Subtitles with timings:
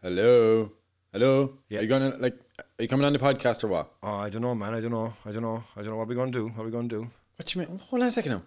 [0.00, 0.70] Hello,
[1.12, 1.58] hello.
[1.68, 1.80] Yeah.
[1.80, 2.38] Are you gonna like?
[2.78, 3.94] Are you coming on the podcast or what?
[4.00, 4.72] Oh, I don't know, man.
[4.72, 5.12] I don't know.
[5.26, 5.64] I don't know.
[5.76, 6.48] I don't know what we're going to do.
[6.50, 7.10] What we to do?
[7.34, 7.80] What you mean?
[7.88, 8.42] Hold on a second now.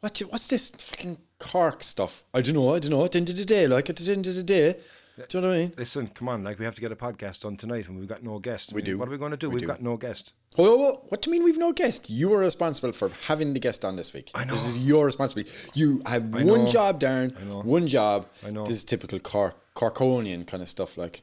[0.00, 0.20] What?
[0.20, 2.24] You, what's this fucking Cork stuff?
[2.34, 2.74] I don't know.
[2.74, 3.02] I don't know.
[3.02, 4.76] At the end of the day, like at the end of the day,
[5.30, 5.72] do you know what I mean?
[5.78, 6.44] Listen, come on.
[6.44, 8.74] Like we have to get a podcast on tonight, and we've got no guest.
[8.74, 8.98] We do.
[8.98, 9.48] What are we going to do?
[9.48, 10.34] We have got no guest.
[10.58, 12.10] Oh, what do you mean we've no guest?
[12.10, 14.30] You were responsible for having the guest on this week.
[14.34, 14.52] I know.
[14.52, 15.50] This is your responsibility.
[15.72, 16.68] You have I one know.
[16.68, 17.40] job, Darren.
[17.40, 17.62] I know.
[17.62, 18.26] One job.
[18.46, 18.64] I know.
[18.64, 20.96] This is typical Cork, Corkonian kind of stuff.
[20.96, 21.22] Like,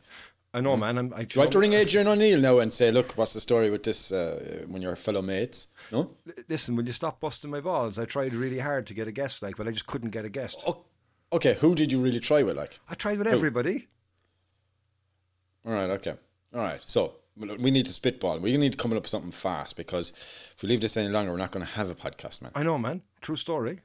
[0.53, 0.97] I know, man.
[0.97, 1.13] I'm.
[1.13, 3.69] I do I have to ring Adrian O'Neill now and say, look, what's the story
[3.69, 5.67] with this uh, when you're fellow mates?
[5.91, 6.15] No.
[6.49, 7.99] Listen, will you stop busting my balls?
[7.99, 10.29] I tried really hard to get a guest, like, but I just couldn't get a
[10.29, 10.63] guest.
[10.65, 10.85] Oh,
[11.33, 11.55] okay.
[11.55, 12.57] Who did you really try with?
[12.57, 13.87] Like, I tried with everybody.
[15.65, 16.15] all right, okay,
[16.53, 16.81] all right.
[16.85, 18.39] So we need to spitball.
[18.39, 20.11] We need to come up with something fast because
[20.55, 22.51] if we leave this any longer, we're not going to have a podcast, man.
[22.55, 23.01] I know, man.
[23.21, 23.81] True story.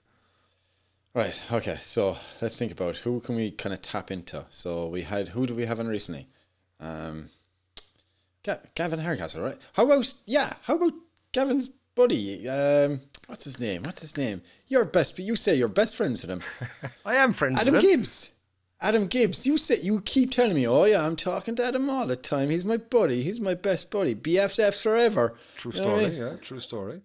[1.15, 1.41] Right.
[1.52, 1.79] Okay.
[1.83, 4.47] So let's think about who can we kind of tap into.
[4.51, 6.27] So we had who do we have on recently?
[6.80, 7.29] Um,
[8.45, 9.59] Ga- Gavin Hardcastle, right?
[9.74, 10.54] How about yeah?
[10.63, 10.93] How about
[11.32, 12.49] Gavin's buddy?
[12.49, 13.82] Um, what's his name?
[13.82, 14.41] What's his name?
[14.69, 15.19] Your best.
[15.19, 16.43] You say you're best friends with him.
[17.07, 17.91] I am friends Adam with him.
[17.91, 18.32] Gibbs.
[18.80, 19.47] Adam Gibbs.
[19.47, 22.51] You say you keep telling me, oh yeah, I'm talking to Adam all the time.
[22.51, 23.23] He's my buddy.
[23.23, 24.15] He's my best buddy.
[24.15, 25.35] BFFs forever.
[25.57, 26.10] True You know I story.
[26.10, 26.19] mean?
[26.21, 27.01] Yeah, true story.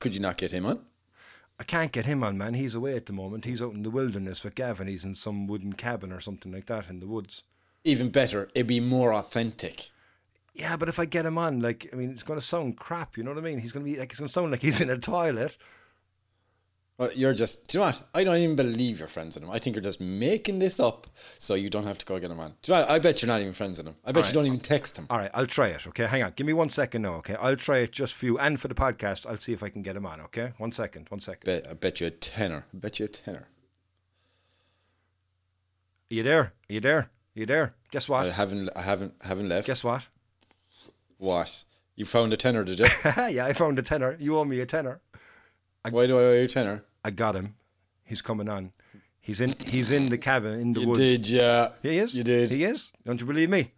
[0.00, 0.80] Could you not get him on?
[1.58, 2.54] I can't get him on, man.
[2.54, 3.44] He's away at the moment.
[3.44, 4.88] He's out in the wilderness with Gavin.
[4.88, 7.44] He's in some wooden cabin or something like that in the woods.
[7.84, 8.50] Even better.
[8.54, 9.88] It'd be more authentic.
[10.54, 13.16] Yeah, but if I get him on, like, I mean, it's going to sound crap.
[13.16, 13.58] You know what I mean?
[13.58, 15.56] He's going to be like, it's going to sound like he's in a toilet.
[16.98, 17.68] Well, you're just.
[17.68, 18.02] Do you know what?
[18.14, 19.50] I don't even believe you're friends with him.
[19.50, 21.06] I think you're just making this up
[21.38, 22.54] so you don't have to go get him on.
[22.62, 22.90] Do you know what?
[22.90, 23.96] I bet you're not even friends with him.
[24.04, 25.06] I bet you don't even text him.
[25.10, 25.86] All right, I'll try it.
[25.86, 26.32] Okay, hang on.
[26.36, 27.16] Give me one second now.
[27.16, 29.26] Okay, I'll try it just for you and for the podcast.
[29.26, 30.22] I'll see if I can get him on.
[30.22, 31.06] Okay, one second.
[31.10, 31.44] One second.
[31.44, 32.64] Bet, I bet you a tenner.
[32.72, 33.48] I bet you a tenner.
[36.10, 36.40] Are you there?
[36.40, 36.98] Are you there?
[36.98, 37.74] Are you there?
[37.90, 38.24] Guess what?
[38.24, 38.70] I haven't.
[38.74, 39.14] I haven't.
[39.22, 39.66] Haven't left.
[39.66, 40.06] Guess what?
[41.18, 41.64] what?
[41.94, 42.86] You found a tenner, did you?
[43.04, 44.16] yeah, I found a tenner.
[44.18, 45.00] You owe me a tenner.
[45.90, 46.84] Why do I owe you a tenner?
[47.06, 47.54] I got him.
[48.02, 48.72] He's coming on.
[49.20, 49.54] He's in.
[49.64, 50.98] He's in the cabin in the You woods.
[50.98, 51.68] did, yeah.
[51.80, 52.18] He is.
[52.18, 52.50] You did.
[52.50, 52.92] He is.
[53.04, 53.70] Don't you believe me?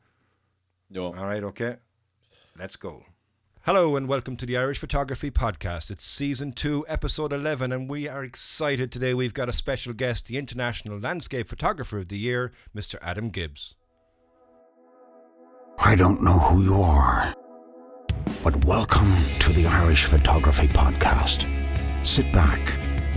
[0.89, 1.09] No.
[1.15, 1.77] All right, okay.
[2.59, 3.05] Let's go.
[3.67, 5.91] Hello and welcome to the Irish Photography Podcast.
[5.91, 9.13] It's season two, episode 11, and we are excited today.
[9.13, 12.95] We've got a special guest, the International Landscape Photographer of the Year, Mr.
[13.03, 13.75] Adam Gibbs.
[15.79, 17.35] I don't know who you are,
[18.43, 21.47] but welcome to the Irish Photography Podcast.
[22.07, 22.61] Sit back,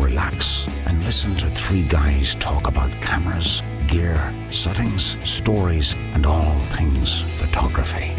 [0.02, 7.22] relax, and listen to three guys talk about cameras, gear, settings, stories, and all things
[7.40, 8.16] photography.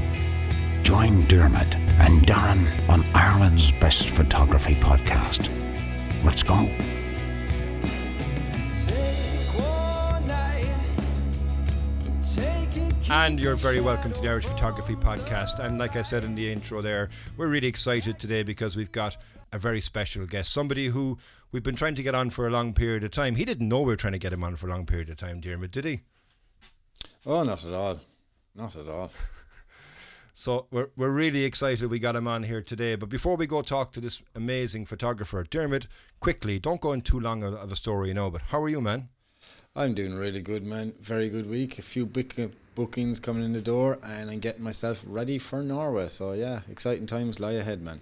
[0.82, 5.50] Join Dermot and Darren on Ireland's Best Photography Podcast.
[6.24, 6.70] Let's go.
[13.10, 15.58] And you're very welcome to the Irish Photography Podcast.
[15.58, 19.18] And like I said in the intro there, we're really excited today because we've got
[19.52, 21.18] a very special guest, somebody who
[21.50, 23.36] we've been trying to get on for a long period of time.
[23.36, 25.16] He didn't know we were trying to get him on for a long period of
[25.16, 26.00] time, Dermot, did he?
[27.26, 28.00] Oh, not at all.
[28.54, 29.10] Not at all.
[30.34, 32.94] So we're, we're really excited we got him on here today.
[32.94, 35.86] But before we go talk to this amazing photographer, Dermot,
[36.20, 38.80] quickly, don't go in too long of a story, you know, but how are you,
[38.80, 39.10] man?
[39.76, 40.94] I'm doing really good, man.
[41.00, 41.78] Very good week.
[41.78, 42.34] A few book-
[42.74, 46.08] bookings coming in the door, and I'm getting myself ready for Norway.
[46.08, 48.00] So yeah, exciting times lie ahead, man.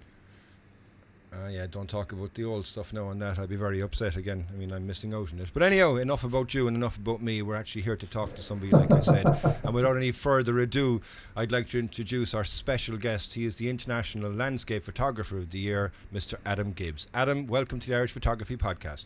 [1.33, 3.39] Uh, yeah, don't talk about the old stuff now on that.
[3.39, 4.45] I'd be very upset again.
[4.49, 5.49] I mean, I'm missing out on it.
[5.53, 7.41] But anyhow, enough about you and enough about me.
[7.41, 9.25] We're actually here to talk to somebody, like I said.
[9.63, 11.01] and without any further ado,
[11.37, 13.35] I'd like to introduce our special guest.
[13.35, 16.35] He is the International Landscape Photographer of the Year, Mr.
[16.45, 17.07] Adam Gibbs.
[17.13, 19.05] Adam, welcome to the Irish Photography Podcast.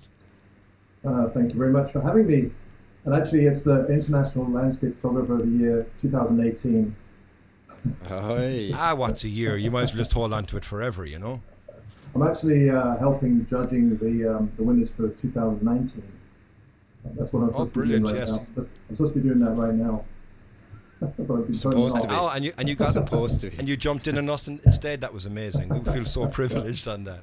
[1.08, 2.50] Uh, thank you very much for having me.
[3.04, 6.96] And actually, it's the International Landscape Photographer of the Year 2018.
[8.08, 8.72] Hi.
[8.74, 9.58] Ah, what's a year?
[9.58, 11.42] You might as well just hold on to it forever, you know?
[12.16, 16.04] I'm actually uh, helping judging the um, the winners for 2019.
[17.14, 18.38] That's what I'm supposed to be doing brilliant, right yes.
[18.38, 18.48] now.
[18.56, 20.06] That's, I'm supposed to be doing that right now.
[21.00, 22.14] but I've been putting it Supposed to be.
[22.16, 23.58] Oh, and you and you got Supposed to be.
[23.58, 25.02] and you jumped in on us instead.
[25.02, 25.70] That was amazing.
[25.70, 27.22] We feel so privileged on that.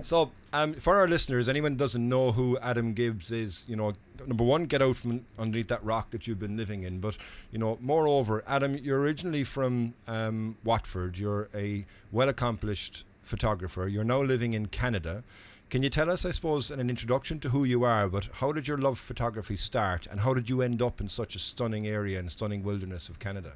[0.00, 3.92] So, um, for our listeners, anyone doesn't know who Adam Gibbs is, you know,
[4.26, 7.00] number one, get out from underneath that rock that you've been living in.
[7.00, 7.18] But,
[7.50, 11.18] you know, moreover, Adam, you're originally from um, Watford.
[11.18, 13.88] You're a well accomplished photographer.
[13.88, 15.22] You're now living in Canada.
[15.70, 18.52] Can you tell us, I suppose, in an introduction to who you are, but how
[18.52, 21.38] did your love for photography start and how did you end up in such a
[21.38, 23.54] stunning area and stunning wilderness of Canada?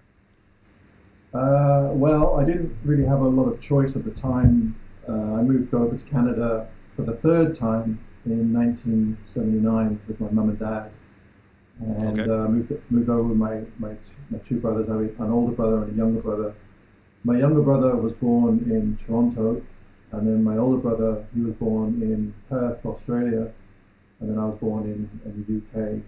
[1.35, 4.75] Uh, well, I didn't really have a lot of choice at the time.
[5.09, 10.49] Uh, I moved over to Canada for the third time in 1979 with my mum
[10.51, 10.91] and dad.
[11.79, 12.31] and Okay.
[12.31, 14.89] uh, moved moved over with my, my t- my two brothers.
[14.89, 16.55] I have an older brother and a younger brother.
[17.25, 19.61] My younger brother was born in Toronto,
[20.13, 23.53] and then my older brother he was born in Perth, Australia,
[24.21, 26.03] and then I was born in, in the UK.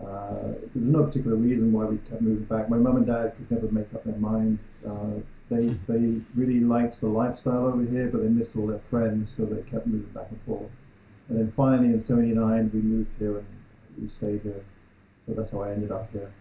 [0.00, 2.68] Uh, there was no particular reason why we kept moving back.
[2.68, 4.58] My mum and dad could never make up their mind.
[4.86, 5.18] Uh,
[5.50, 9.44] they they really liked the lifestyle over here, but they missed all their friends, so
[9.44, 10.72] they kept moving back and forth.
[11.28, 13.46] And then finally, in '79, we moved here and
[14.00, 14.64] we stayed here.
[15.26, 16.32] So that's how I ended up here.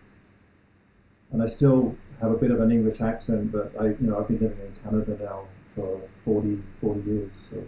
[1.31, 4.27] And I still have a bit of an English accent, but I, you know, I've
[4.27, 5.45] been living in Canada now
[5.75, 7.31] for 40, 40 years.
[7.49, 7.63] So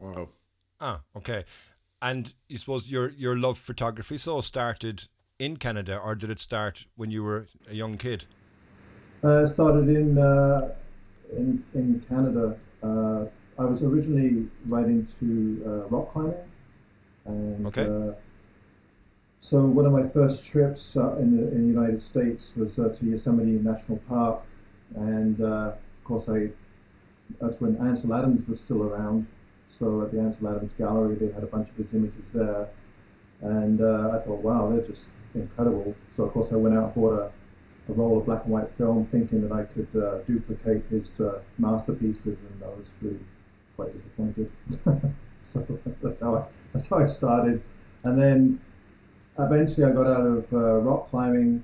[0.00, 0.28] Wow.
[0.80, 1.44] Ah, okay.
[2.02, 5.08] And you suppose your your love for photography so started
[5.38, 8.26] in Canada, or did it start when you were a young kid?
[9.22, 10.74] Uh, started in uh,
[11.32, 12.56] in in Canada.
[12.82, 13.24] Uh,
[13.58, 16.34] I was originally right into uh, rock climbing,
[17.24, 17.86] and Okay.
[17.86, 18.12] uh,
[19.38, 22.90] so one of my first trips uh, in the in the United States was uh,
[22.90, 24.42] to Yosemite National Park,
[24.94, 26.50] and uh, of course I
[27.40, 29.26] that's when Ansel Adams was still around.
[29.66, 32.68] So at the Ansel Adams Gallery, they had a bunch of his images there,
[33.40, 35.94] and uh, I thought, wow, they're just incredible.
[36.10, 37.30] So of course I went out and bought a
[37.88, 41.40] a roll of black and white film, thinking that I could uh, duplicate his uh,
[41.58, 43.20] masterpieces, and I was really
[43.76, 44.52] quite disappointed.
[45.40, 45.66] so
[46.02, 47.62] that's how I that's how I started,
[48.02, 48.60] and then
[49.38, 51.62] eventually I got out of uh, rock climbing,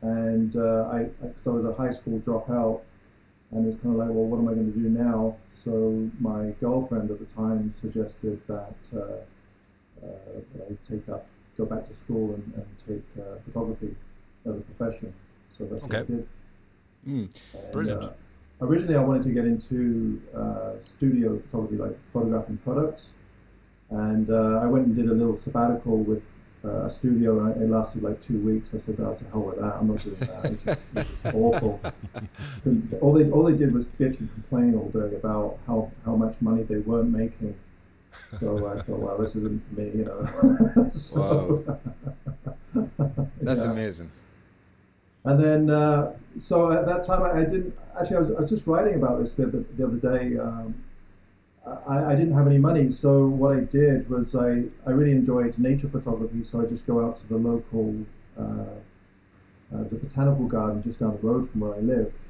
[0.00, 2.80] and uh, I so I was a high school dropout,
[3.50, 5.36] and it was kind of like, well, what am I going to do now?
[5.50, 11.26] So my girlfriend at the time suggested that uh, uh, I take up,
[11.56, 13.04] go back to school and, and take
[13.44, 13.94] photography
[14.46, 15.12] as a profession.
[15.58, 16.12] So that's what Okay.
[16.12, 16.28] did.
[17.06, 17.28] Mm.
[17.54, 18.04] And, Brilliant.
[18.04, 18.10] uh,
[18.62, 23.12] originally, I wanted to get into uh, studio photography, like photographing products.
[23.90, 26.26] And uh, I went and did a little sabbatical with
[26.64, 28.74] uh, a studio, and it lasted like two weeks.
[28.74, 29.76] I said, "Oh, to hell with that!
[29.76, 30.50] I'm not doing that.
[30.52, 31.80] It's just, it's just awful."
[33.00, 36.42] all they all they did was bitch and complain all day about how, how much
[36.42, 37.54] money they weren't making.
[38.32, 40.90] So I thought, well, this isn't for me, you know.
[40.92, 41.64] so,
[43.40, 43.70] That's yeah.
[43.72, 44.10] amazing.
[45.28, 48.16] And then, uh, so at that time, I, I didn't actually.
[48.16, 50.38] I was, I was just writing about this the, other- the other day.
[50.38, 50.84] Um,
[51.86, 55.58] I, I didn't have any money, so what I did was I, I really enjoyed
[55.58, 56.42] nature photography.
[56.42, 58.06] So I just go out to the local,
[58.40, 58.78] uh,
[59.74, 62.24] uh, the botanical garden just down the road from where I lived,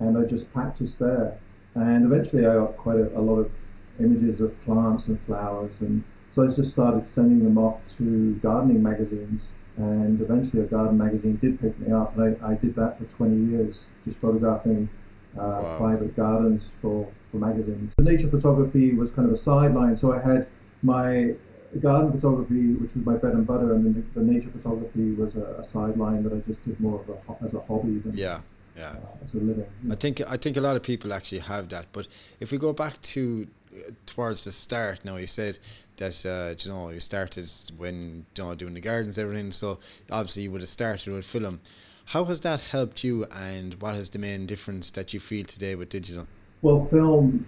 [0.00, 1.38] and I just practiced there.
[1.76, 3.52] And eventually, I got quite a, a lot of
[4.00, 6.02] images of plants and flowers, and
[6.32, 11.36] so I just started sending them off to gardening magazines and eventually a garden magazine
[11.36, 14.88] did pick me up and I, I did that for 20 years just photographing
[15.36, 15.76] uh, Wow.
[15.78, 20.20] private gardens for, for magazines the nature photography was kind of a sideline so I
[20.20, 20.46] had
[20.82, 21.34] my
[21.80, 25.36] garden photography which was my bread and butter and then the, the nature photography was
[25.36, 28.40] a, a sideline that I just did more of a, as a hobby than Yeah.
[28.76, 28.88] Yeah.
[28.90, 31.86] uh, as a living I think I think a lot of people actually have that.
[31.92, 32.08] But
[32.40, 35.58] if we go back to uh, towards the start, now you said
[36.02, 39.52] that uh, you know you started when you know doing the gardens, everything.
[39.52, 39.78] So
[40.10, 41.60] obviously you would have started with film.
[42.06, 45.74] How has that helped you, and what is the main difference that you feel today
[45.74, 46.26] with digital?
[46.60, 47.46] Well, film.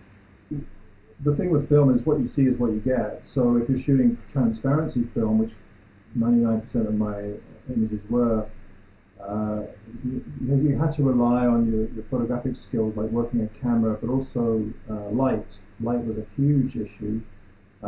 [1.21, 3.25] The thing with film is what you see is what you get.
[3.25, 5.53] So if you're shooting transparency film, which
[6.19, 7.35] 99% of my
[7.73, 8.47] images were,
[9.21, 9.63] uh,
[10.05, 14.11] you, you had to rely on your, your photographic skills, like working a camera, but
[14.11, 15.61] also uh, light.
[15.81, 17.23] Light was a huge issue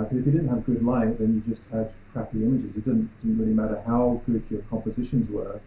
[0.00, 2.76] because if you didn't have good light, then you just had crappy images.
[2.76, 5.60] It didn't, didn't really matter how good your compositions were.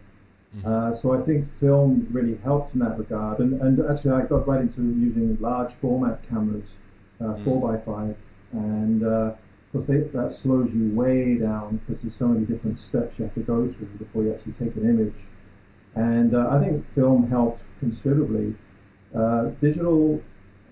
[0.64, 3.38] Uh, so I think film really helped in that regard.
[3.38, 6.80] And, and actually, I got right into using large format cameras,
[7.20, 8.16] uh, four by five,
[8.52, 9.32] and uh,
[9.72, 13.40] because that slows you way down because there's so many different steps you have to
[13.40, 15.28] go through before you actually take an image.
[15.94, 18.54] And uh, I think film helped considerably.
[19.14, 20.22] Uh, digital,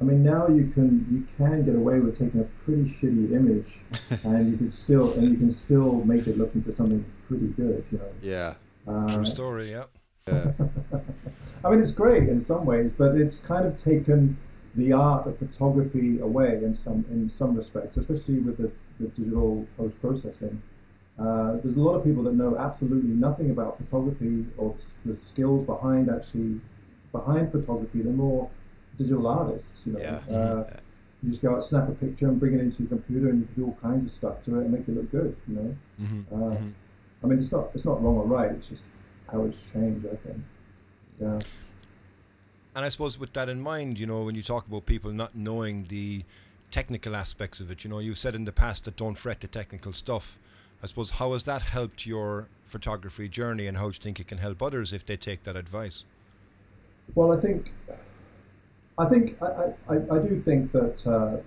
[0.00, 3.82] I mean, now you can you can get away with taking a pretty shitty image,
[4.24, 7.84] and you can still and you can still make it look into something pretty good.
[7.90, 8.12] You know.
[8.22, 8.54] Yeah.
[8.86, 9.84] Uh, True story, yeah.
[10.28, 10.52] yeah.
[11.64, 14.38] I mean, it's great in some ways, but it's kind of taken
[14.76, 19.66] the art of photography away in some in some respects, especially with the, the digital
[19.76, 20.62] post processing.
[21.18, 24.74] Uh, there's a lot of people that know absolutely nothing about photography or
[25.04, 26.60] the skills behind actually
[27.10, 28.02] behind photography.
[28.02, 28.48] They're more
[28.98, 30.00] digital artists, you know.
[30.00, 30.36] Yeah.
[30.36, 30.76] Uh,
[31.22, 33.46] you just go out, snap a picture, and bring it into your computer, and you
[33.46, 35.34] can do all kinds of stuff to it and make it look good.
[35.48, 35.76] You know.
[36.02, 36.42] Mm-hmm.
[36.42, 36.56] Uh,
[37.24, 38.52] I mean, it's not it's not wrong or right.
[38.52, 38.96] It's just
[39.32, 40.06] how it's changed.
[40.06, 40.38] I think.
[41.20, 41.38] Yeah.
[42.76, 45.34] And I suppose with that in mind, you know, when you talk about people not
[45.34, 46.24] knowing the
[46.70, 49.48] technical aspects of it, you know, you've said in the past that don't fret the
[49.48, 50.38] technical stuff.
[50.80, 54.28] I suppose how has that helped your photography journey, and how do you think it
[54.28, 56.04] can help others if they take that advice?
[57.16, 57.72] Well, I think,
[58.98, 61.06] I think, I, I, I do think that.
[61.06, 61.40] Uh,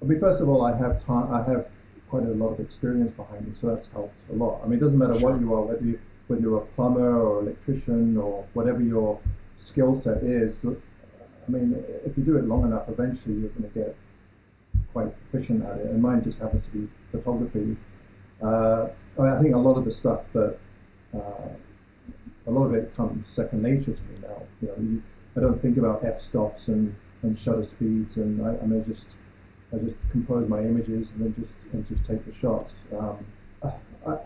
[0.00, 1.32] I mean, first of all, I have time.
[1.32, 1.72] I have
[2.08, 4.60] quite a lot of experience behind me, so that's helped a lot.
[4.62, 5.32] I mean, it doesn't matter Sure.
[5.32, 9.18] what you are, whether you whether you're a plumber or electrician or whatever your
[9.56, 10.64] skill set is.
[10.64, 13.96] I mean, if you do it long enough, eventually you're going to get
[14.92, 15.86] quite proficient at it.
[15.86, 17.76] And mine just happens to be photography.
[18.42, 18.88] Uh,
[19.18, 20.58] I, mean, I think a lot of the stuff that
[21.14, 21.48] uh,
[22.46, 24.42] a lot of it comes second nature to me now.
[24.60, 25.02] You know, you,
[25.38, 29.18] I don't think about f stops and, and shutter speeds, and I, I I just
[29.72, 32.76] I just compose my images and then just and just take the shots.
[32.98, 33.24] Um,
[33.62, 33.70] I,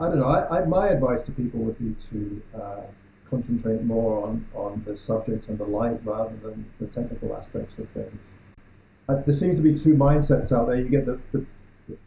[0.00, 0.26] I don't know.
[0.26, 2.80] I, I, my advice to people would be to uh,
[3.28, 7.88] concentrate more on, on the subject and the light rather than the technical aspects of
[7.88, 8.34] things.
[9.08, 10.76] Uh, there seems to be two mindsets out there.
[10.76, 11.44] You get the, the,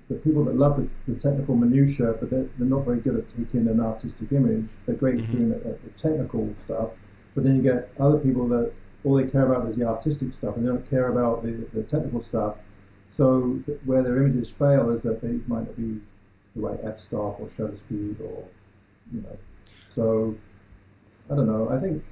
[0.10, 3.28] the people that love the, the technical minutiae, but they're, they're not very good at
[3.28, 4.72] taking an artistic image.
[4.86, 6.92] They're great at doing the, the technical stuff,
[7.34, 8.72] but then you get other people that
[9.06, 11.84] all they care about is the artistic stuff and they don't care about the, the
[11.84, 12.56] technical stuff.
[13.08, 16.02] So where their images fail is that they might not be
[16.56, 18.44] the right f-stop or shutter speed or,
[19.14, 19.38] you know.
[19.86, 20.36] So
[21.32, 21.70] I don't know.
[21.70, 22.04] I think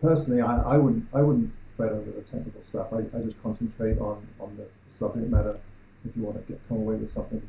[0.00, 2.92] personally, I, I wouldn't I wouldn't fret over the technical stuff.
[2.92, 5.58] I, I just concentrate on, on the subject matter.
[6.06, 7.42] If you want to get come away with something.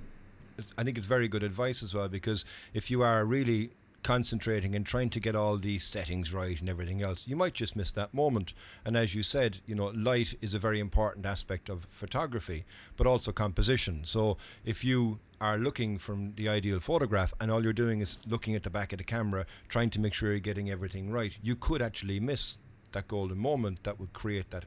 [0.77, 3.71] I think it's very good advice as well because if you are really
[4.05, 7.75] concentrating and trying to get all the settings right and everything else, you might just
[7.75, 8.53] miss that moment.
[8.85, 12.65] And as you said, you know, light is a very important aspect of photography,
[12.97, 14.03] but also composition.
[14.03, 18.53] So if you are looking from the ideal photograph and all you're doing is looking
[18.53, 21.55] at the back of the camera, trying to make sure you're getting everything right, you
[21.55, 22.59] could actually miss
[22.91, 24.65] that golden moment that would create that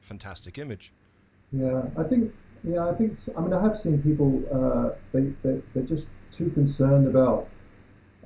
[0.00, 0.92] fantastic image.
[1.50, 2.32] Yeah, I think.
[2.62, 3.18] Yeah, I think.
[3.36, 4.42] I mean, I have seen people.
[4.50, 7.48] Uh, they, they they're just too concerned about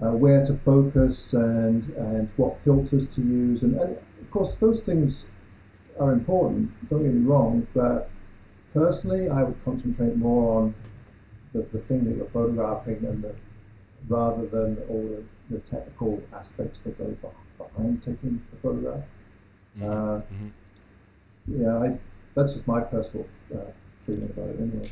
[0.03, 4.85] uh, where to focus and and what filters to use, and, and of course those
[4.85, 5.29] things
[5.99, 6.71] are important.
[6.89, 8.11] Don't get me wrong, but
[8.73, 10.75] personally, I would concentrate more on
[11.53, 13.35] the, the thing that you're photographing and the,
[14.09, 17.17] rather than all the, the technical aspects that go
[17.59, 19.05] behind taking the photograph.
[19.83, 20.21] Uh,
[21.47, 21.99] yeah, I,
[22.35, 23.59] that's just my personal uh,
[24.05, 24.91] feeling about it anyway.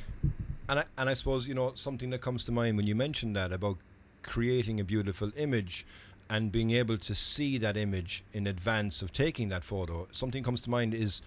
[0.68, 3.34] And I, and I suppose you know something that comes to mind when you mentioned
[3.36, 3.78] that about
[4.28, 5.86] creating a beautiful image
[6.30, 10.06] and being able to see that image in advance of taking that photo.
[10.12, 11.22] Something comes to mind is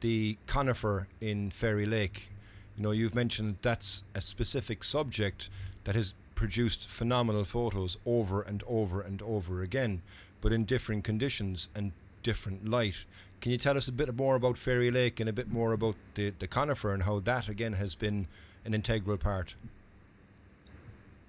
[0.00, 2.30] the conifer in Fairy Lake.
[2.76, 5.50] You know, you've mentioned that's a specific subject
[5.84, 10.02] that has produced phenomenal photos over and over and over again,
[10.40, 13.04] but in different conditions and different light.
[13.40, 15.94] Can you tell us a bit more about Fairy Lake and a bit more about
[16.14, 18.26] the, the conifer and how that again has been
[18.64, 19.54] an integral part?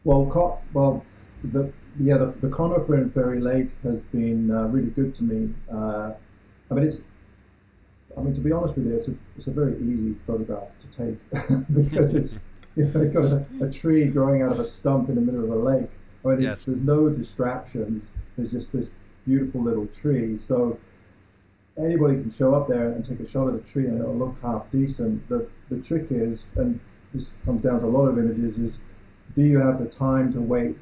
[0.04, 1.06] Well, well,
[1.44, 5.54] the yeah, the, the conifer in Fairy Lake has been uh, really good to me.
[5.72, 6.14] Uh,
[6.70, 7.04] I mean, it's.
[8.18, 10.90] I mean, to be honest with you, it's a it's a very easy photograph to
[10.90, 11.20] take
[11.74, 12.42] because it's
[12.76, 15.50] you know, got a, a tree growing out of a stump in the middle of
[15.52, 15.90] a lake.
[16.26, 16.66] I mean, there's, Yes.
[16.66, 18.14] there's no distractions.
[18.36, 18.92] There's just this
[19.26, 20.36] beautiful little tree.
[20.36, 20.80] So
[21.78, 24.40] anybody can show up there and take a shot of the tree and it'll look
[24.42, 25.28] half decent.
[25.30, 26.80] The the trick is, and
[27.14, 28.84] this comes down to a lot of images, is
[29.36, 30.76] do you have the time to wait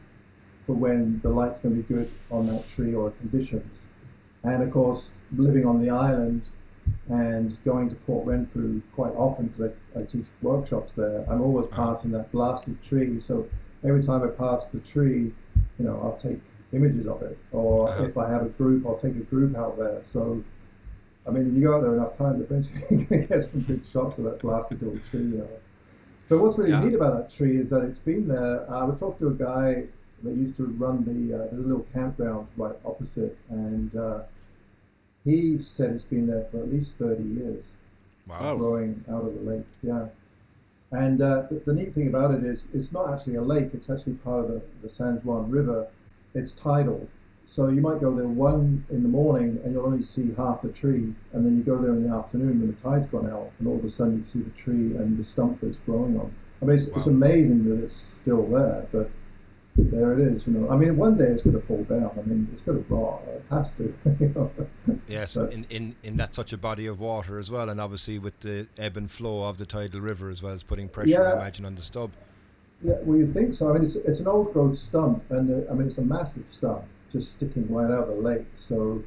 [0.65, 3.87] for when the light's going to be good on that tree or conditions?
[4.43, 6.49] And of course, living on the island
[7.09, 11.67] and going to Port Renfrew quite often because I, I teach workshops there, I'm always
[11.67, 13.19] passing that blasted tree.
[13.19, 13.47] So
[13.83, 15.33] every time I pass the tree,
[15.79, 16.39] you know, I'll take
[16.73, 17.37] images of it.
[17.51, 18.03] Or Uh-huh.
[18.05, 19.99] if I have a group, I'll take a group out there.
[20.03, 20.43] So
[21.27, 23.61] I mean, if you go out there enough times, eventually you're going to get some
[23.61, 25.21] good shots of that blasted little tree.
[25.21, 25.47] You know.
[26.29, 26.83] But what's really Yeah.
[26.83, 28.69] neat about that tree is that it's been there.
[28.71, 29.85] I was talking to a guy
[30.23, 34.19] that used to run the, uh, the little campground right opposite, and uh,
[35.23, 37.73] he said it's been there for at least 30 years,
[38.27, 38.55] Wow.
[38.57, 39.65] growing out of the lake.
[39.83, 40.07] Yeah.
[40.91, 43.89] And uh, the, the neat thing about it is it's not actually a lake, it's
[43.89, 45.87] actually part of the, the San Juan River.
[46.33, 47.07] It's tidal.
[47.47, 50.71] So you might go there one in the morning and you'll only see half the
[50.71, 53.67] tree, and then you go there in the afternoon when the tide's gone out, and
[53.67, 56.33] all of a sudden you see the tree and the stump that it's growing on.
[56.61, 59.11] I mean, it's, it's amazing that it's still there, but
[59.77, 60.47] there it is.
[60.47, 62.11] You know, I mean, one day it's going to fall down.
[62.17, 63.21] I mean, it's going to rot.
[63.27, 63.93] It has to.
[64.19, 64.51] You know?
[65.07, 68.17] Yes, But- in, in, in that such a body of water as well, and obviously
[68.19, 71.33] with the ebb and flow of the tidal river as well as putting pressure, I
[71.33, 72.11] imagine, on the stub.
[72.81, 73.69] Yeah, well, you think so.
[73.69, 76.47] I mean, it's, it's an old growth stump, and uh, I mean, it's a massive
[76.47, 78.45] stump just sticking right out of the lake.
[78.55, 79.01] So,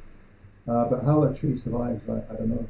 [0.67, 2.67] uh, but how that tree survives, I, I don't know.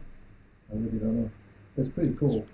[0.72, 1.32] I really don't know.
[1.78, 2.46] It's pretty cool.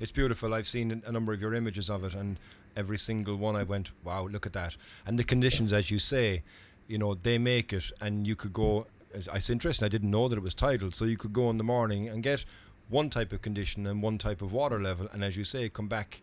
[0.00, 0.52] It's beautiful.
[0.52, 2.38] I've seen a number of your images of it, and
[2.76, 4.76] every single one, I went, wow, look at that.
[5.06, 6.42] And the conditions, as you say,
[6.86, 8.86] you know, they make it, and you could go.
[9.12, 9.86] It's interesting.
[9.86, 12.22] I didn't know that it was tidal, so you could go in the morning and
[12.22, 12.44] get
[12.88, 15.88] one type of condition and one type of water level, and as you say, come
[15.88, 16.22] back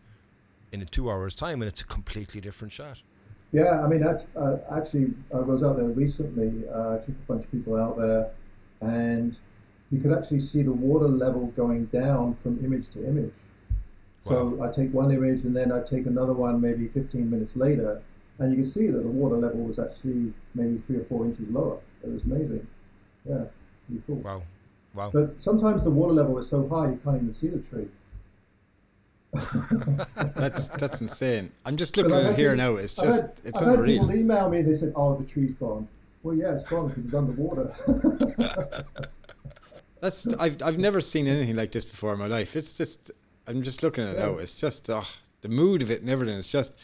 [0.72, 3.02] in two hours time, and it's a completely different shot.
[3.52, 6.66] Yeah, I mean, uh, actually, I was out there recently.
[6.68, 8.30] Uh, I took a bunch of people out there,
[8.80, 9.38] and
[9.92, 13.32] you could actually see the water level going down from image to image.
[14.24, 14.66] So wow.
[14.66, 18.00] I take one image and then I take another one maybe 15 minutes later,
[18.38, 21.50] and you can see that the water level was actually maybe three or four inches
[21.50, 21.78] lower.
[22.02, 22.66] It was amazing.
[23.28, 23.44] Yeah,
[23.86, 24.16] pretty cool.
[24.16, 24.42] Wow.
[24.94, 25.10] Wow.
[25.12, 27.88] But sometimes the water level is so high you can't even see the tree.
[30.36, 31.52] that's that's insane.
[31.66, 32.76] I'm just looking at it here now.
[32.76, 34.02] It's just had, it's I've unreal.
[34.02, 34.62] Had people email me.
[34.62, 35.86] They said, "Oh, the tree's gone."
[36.22, 37.74] Well, yeah, it's gone because it's underwater.
[40.00, 42.54] that's I've I've never seen anything like this before in my life.
[42.54, 43.10] It's just
[43.46, 44.36] I'm just looking at it now.
[44.36, 45.06] It's just oh,
[45.42, 46.38] the mood of it and everything.
[46.38, 46.78] It's just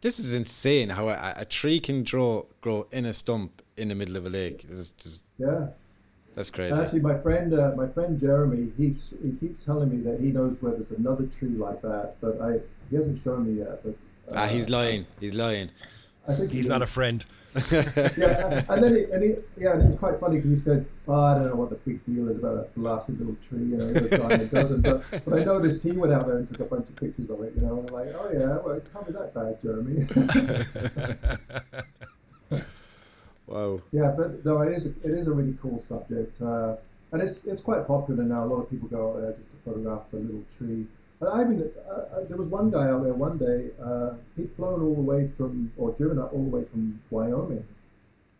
[0.00, 3.94] this is insane how a, a tree can grow grow in a stump in the
[3.94, 4.64] middle of a lake.
[4.70, 5.68] It's just, yeah.
[6.34, 6.80] That's crazy.
[6.80, 10.62] Actually, my friend, uh, my friend Jeremy, he's, he keeps telling me that he knows
[10.62, 13.82] where there's another tree like that, but I he hasn't shown me yet.
[13.82, 13.94] But
[14.32, 15.06] uh, ah, he's lying.
[15.18, 15.70] He's lying.
[16.28, 17.24] I think he's he not a friend.
[17.72, 21.14] yeah, and then he, and he, yeah, and it's quite funny because he said, oh,
[21.14, 23.92] "I don't know what the big deal is about that blasted little tree, you know,
[23.92, 26.94] giant doesn't." But, but I noticed he went out there and took a bunch of
[26.94, 29.34] pictures of it, you know, and I'm like, "Oh yeah, well, it can't be that
[29.34, 30.06] bad, Jeremy."
[33.50, 33.80] Wow.
[33.90, 36.76] Yeah, but no, it is it is a really cool subject, uh,
[37.10, 38.44] and it's it's quite popular now.
[38.44, 40.86] A lot of people go out there just to photograph the little tree.
[41.28, 43.70] I mean, uh, uh, there was one guy out there one day.
[43.82, 47.66] Uh, he'd flown all the way from, or driven up all the way from Wyoming,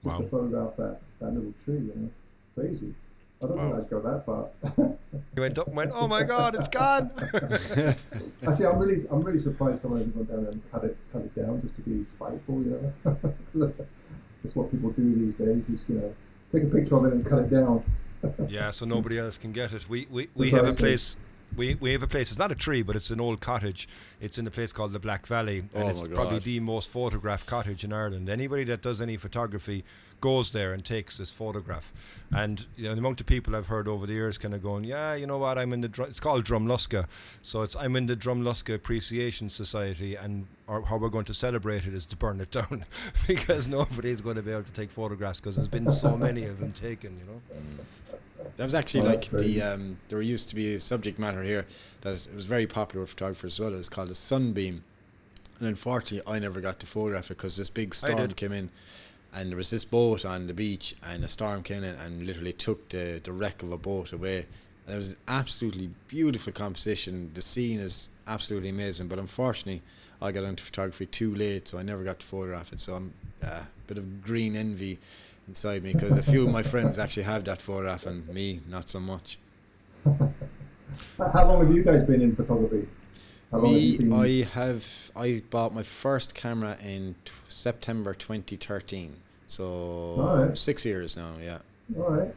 [0.03, 0.23] just wow.
[0.23, 1.75] to photograph that, that little tree.
[1.75, 2.11] You know,
[2.55, 2.95] crazy.
[3.43, 3.73] I don't wow.
[3.73, 4.49] think I'd go that far.
[5.37, 7.11] you went up and went, "Oh my God, it's gone!"
[8.49, 11.35] Actually, I'm really, I'm really surprised someone gone down there and cut it, cut it
[11.35, 12.63] down just to be spiteful.
[12.63, 13.75] You know,
[14.43, 15.69] that's what people do these days.
[15.69, 16.15] Is you know,
[16.51, 17.85] take a picture of it and cut it down.
[18.49, 19.87] yeah, so nobody else can get it.
[19.87, 21.19] We we, we have a place
[21.57, 22.31] we, we have a place.
[22.31, 23.89] It's not a tree, but it's an old cottage.
[24.21, 27.47] It's in a place called the Black Valley, and oh it's probably the most photographed
[27.47, 28.29] cottage in Ireland.
[28.29, 29.85] Anybody that does any photography
[30.21, 31.93] goes there and takes this photograph.
[32.31, 34.85] And you know, the amount of people I've heard over the years kind of going,
[34.85, 35.89] yeah, you know what, I'm in the.
[35.89, 37.07] Dr-, it's called Drumluska,
[37.43, 41.87] so it's I'm in the Drumluska Appreciation Society, and or how we're going to celebrate
[41.87, 42.85] it is to burn it down
[43.27, 46.61] because nobody's going to be able to take photographs because there's been so many of
[46.61, 47.19] them taken.
[47.19, 47.41] You know.
[47.55, 47.85] Mm.
[48.57, 51.66] That was actually oh, like the um, there used to be a subject matter here
[52.03, 53.72] that it was very popular with photographers as well.
[53.72, 54.85] It was called a sunbeam,
[55.59, 58.70] and unfortunately, I never got to photograph it because this big storm came in,
[59.33, 62.53] and there was this boat on the beach, and a storm came in and literally
[62.53, 64.46] took the the wreck of a boat away.
[64.87, 67.31] And it was absolutely beautiful composition.
[67.35, 69.83] The scene is absolutely amazing, but unfortunately,
[70.20, 72.81] I got into photography too late, so I never got to photograph it.
[72.81, 74.98] So I'm a uh, bit of green envy
[75.51, 78.89] inside me because a few of my friends actually have that photograph and me not
[78.89, 79.37] so much.
[80.05, 82.87] How long have you guys been in photography?
[83.53, 84.29] me, have I
[84.61, 89.17] have I bought my first camera in t- September 2013,
[89.49, 90.57] so right.
[90.57, 91.33] six years now.
[91.43, 91.59] Yeah.
[91.99, 92.33] All right.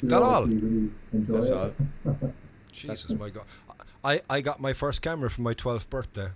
[0.00, 0.46] So that all?
[0.46, 1.70] Really That's all.
[2.72, 3.44] Jesus, my God!
[4.02, 6.28] I I got my first camera for my 12th birthday.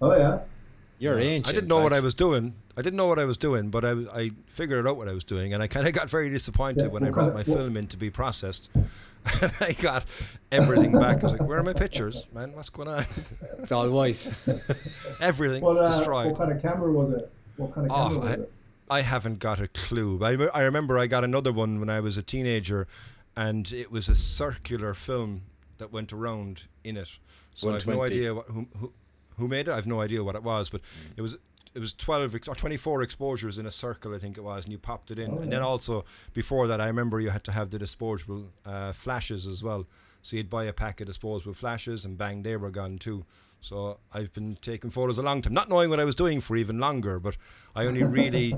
[0.00, 0.38] Oh yeah.
[1.00, 1.30] You're yeah.
[1.30, 1.48] ancient.
[1.48, 2.54] I didn't know what I was doing.
[2.78, 5.24] I didn't know what I was doing, but I, I figured out what I was
[5.24, 7.86] doing, and I kind of got very disappointed yeah, when I brought my film in
[7.88, 8.70] to be processed.
[9.42, 10.04] and I got
[10.52, 11.20] everything back.
[11.20, 12.52] I was like, "Where are my pictures, man?
[12.52, 13.04] What's going on?"
[13.58, 14.30] It's all white.
[15.20, 16.26] everything what, uh, destroyed.
[16.28, 17.32] What kind of camera was it?
[17.56, 18.52] What kind of camera oh, was it?
[18.88, 20.20] I haven't got a clue.
[20.22, 22.86] I, I remember I got another one when I was a teenager,
[23.34, 25.42] and it was a circular film
[25.78, 27.18] that went around in it.
[27.54, 28.92] So I have no idea what, who, who
[29.38, 29.72] who made it.
[29.72, 31.14] I have no idea what it was, but mm.
[31.16, 31.36] it was
[31.76, 34.78] it was 12 or 24 exposures in a circle I think it was and you
[34.78, 35.30] popped it in.
[35.30, 38.92] Oh, and then also before that I remember you had to have the disposable uh,
[38.92, 39.86] flashes as well.
[40.22, 43.26] So you'd buy a pack of disposable flashes and bang they were gone too.
[43.60, 46.56] So I've been taking photos a long time not knowing what I was doing for
[46.56, 47.36] even longer but
[47.74, 48.54] I only really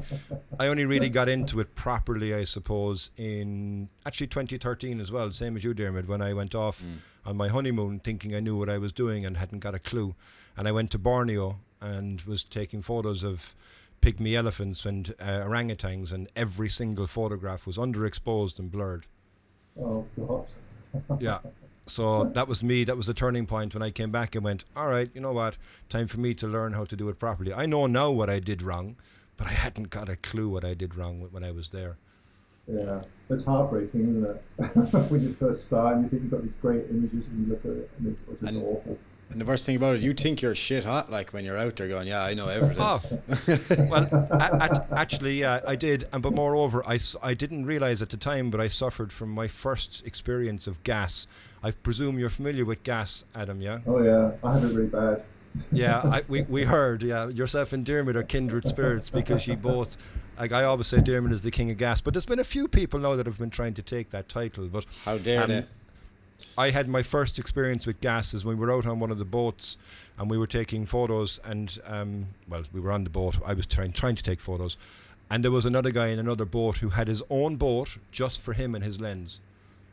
[0.61, 5.57] I only really got into it properly I suppose in actually 2013 as well same
[5.57, 6.99] as you Dermot when I went off mm.
[7.27, 10.15] on my honeymoon thinking I knew what I was doing and hadn't got a clue.
[10.57, 13.55] And I went to Borneo and was taking photos of
[14.01, 19.07] pygmy elephants and uh, orangutans, and every single photograph was underexposed and blurred.
[19.81, 20.47] Oh God!
[21.21, 21.38] yeah.
[21.87, 22.85] So that was me.
[22.85, 25.33] That was the turning point when I came back and went, all right, you know
[25.33, 25.57] what?
[25.88, 27.53] Time for me to learn how to do it properly.
[27.53, 28.97] I know now what I did wrong,
[29.38, 31.97] but I hadn't got a clue what I did wrong when I was there.
[32.67, 35.11] Yeah, it's heartbreaking, isn't it?
[35.11, 37.64] when you first start and you think you've got these great images and you look
[37.64, 38.99] at it and it's just and, awful
[39.31, 41.77] And the worst thing about it, you think you're shit hot, like when you're out
[41.77, 43.01] there going, "Yeah, I know everything." Oh,
[43.91, 46.09] well, a- a- actually, yeah, I did.
[46.12, 49.47] And but moreover, I, I didn't realize at the time, but I suffered from my
[49.47, 51.27] first experience of gas.
[51.62, 53.61] I presume you're familiar with gas, Adam.
[53.61, 53.81] Yeah.
[53.87, 55.25] Oh yeah, I had it really bad.
[55.73, 57.03] Yeah, I, we, we heard.
[57.03, 59.97] Yeah, yourself and Dermot are kindred spirits because you both.
[60.38, 62.01] Like I always say, Dermot is the king of gas.
[62.01, 64.69] But there's been a few people now that have been trying to take that title.
[64.69, 65.64] But How dare um, they?
[66.59, 69.25] I had my first experience with gases when we were out on one of the
[69.25, 69.77] boats
[70.18, 73.38] and we were taking photos and um, well we were on the boat.
[73.47, 74.77] I was trying trying to take photos.
[75.31, 78.55] And there was another guy in another boat who had his own boat just for
[78.55, 79.40] him and his lens.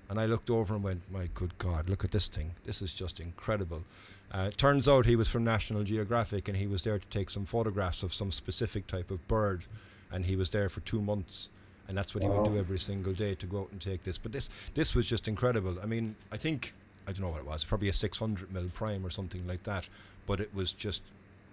[0.09, 2.55] And I looked over and went my good god look at this thing.
[2.65, 3.83] This is just incredible.
[4.31, 7.45] Uh, turns out he was from National Geographic and he was there to take some
[7.45, 9.67] photographs of some specific type of bird.
[10.11, 11.49] And he was there for two months
[11.87, 14.17] and that's what he would do every single day to go out and take this.
[14.17, 15.77] But this this was just incredible.
[15.81, 16.73] I mean, I think
[17.07, 19.89] I don't know what it was, probably a 600 mil prime or something like that.
[20.27, 21.03] But it was just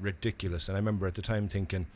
[0.00, 0.68] ridiculous.
[0.68, 1.86] And I remember at the time thinking,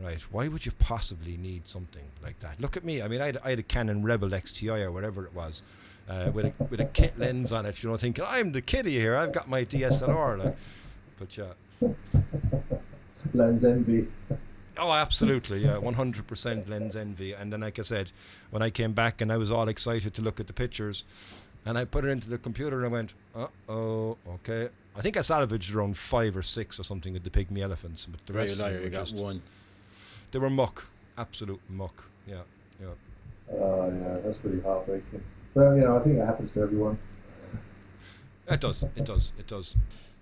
[0.00, 2.60] right, why would you possibly need something like that?
[2.60, 3.02] Look at me.
[3.02, 5.62] I mean, I had, I had a Canon Rebel XTI or whatever it was.
[6.08, 9.00] Uh, with a with a kit lens on it, you know, thinking I'm the kiddie
[9.00, 9.16] here.
[9.16, 10.56] I've got my DSLR, like,
[11.18, 11.46] but yeah,
[13.34, 14.06] Lens envy.
[14.78, 17.32] Oh, absolutely, yeah, one hundred percent lens envy.
[17.32, 18.12] And then, like I said,
[18.50, 21.04] when I came back and I was all excited to look at the pictures,
[21.64, 25.16] and I put it into the computer and I went, "Uh oh, okay." I think
[25.16, 28.40] I salvaged around five or six or something of the pygmy elephants, but the Right,
[28.42, 29.42] rest of liar, them you were got just, one.
[30.30, 30.86] they were muck,
[31.18, 32.04] absolute muck.
[32.26, 32.42] Yeah,
[32.80, 32.86] yeah.
[33.52, 35.22] Oh yeah, that's really heartbreaking.
[35.54, 36.98] But you know, I think that happens to everyone.
[38.48, 39.76] It does, it does, it does.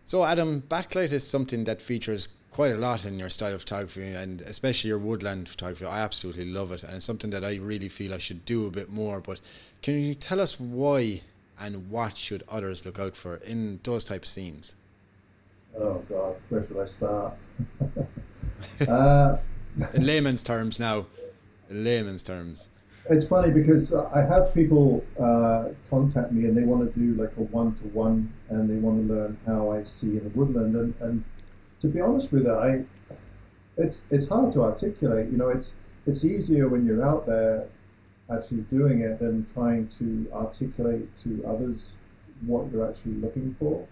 [0.07, 4.13] So, Adam, backlight is something that features quite a lot in your style of photography,
[4.13, 5.85] and especially your woodland photography.
[5.85, 8.71] I absolutely love it, and it's something that I really feel I should do a
[8.71, 9.21] bit more.
[9.21, 9.41] But
[9.83, 11.23] can you tell us why
[11.59, 14.77] and what should others look out for in those type of scenes?
[15.77, 17.35] Oh God, where should I start?
[18.89, 19.37] uh,
[19.95, 21.07] In layman's terms, now,
[21.69, 22.69] in layman's terms.
[23.11, 27.37] it's funny because I have people uh, contact me and they want to do like
[27.37, 30.77] a one to one and they want to learn how I see in the woodland
[30.77, 31.25] and, and
[31.85, 32.85] to be honest with you, I
[33.77, 35.31] it's it's hard to articulate.
[35.31, 35.75] You know, it's
[36.07, 37.69] it's easier when you're out there
[38.33, 41.97] actually doing it than trying to articulate to others
[42.47, 43.87] what you're actually looking for.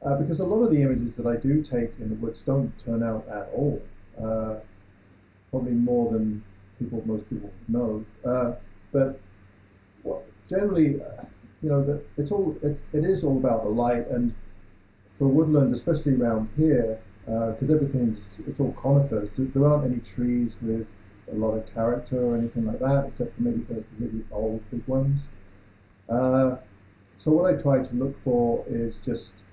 [0.00, 2.72] Uh, because a lot of the images that I do take in the woods don't
[2.78, 3.82] turn out at all.
[4.16, 4.54] Uh,
[5.50, 6.44] probably more than
[6.78, 8.04] people most people know.
[8.24, 8.52] Uh,
[8.92, 9.18] but
[10.04, 11.24] well, generally, uh,
[11.64, 14.36] you know, that it's all it's it is all about the light and
[15.18, 19.36] for woodland, especially around here, because everything's it's all conifers.
[19.36, 20.96] There- There aren't any trees with
[21.30, 24.86] a lot of character or anything like that, except for maybe the really old big
[24.88, 25.28] ones.
[26.08, 26.56] Uh,
[27.18, 29.44] so what I try to look for is just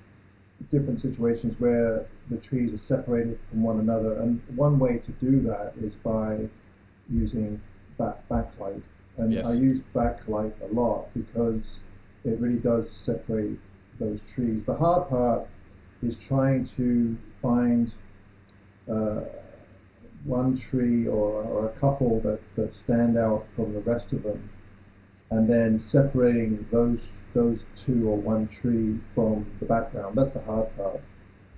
[0.70, 5.42] different situations where the trees are separated from one another, and one way to do
[5.42, 6.48] that is by
[7.10, 7.60] using
[7.98, 8.82] back backlight.
[9.18, 9.52] And Yes.
[9.58, 11.82] I use backlight a lot because
[12.24, 13.60] it really does separate
[14.00, 14.64] those trees.
[14.66, 15.48] The hard part
[16.02, 17.18] is trying to
[17.50, 17.94] find
[18.90, 19.22] uh,
[20.24, 24.50] one tree or, or a couple that, that stand out from the rest of them,
[25.30, 30.16] and then separating those those two or one tree from the background.
[30.18, 31.02] That's the hard part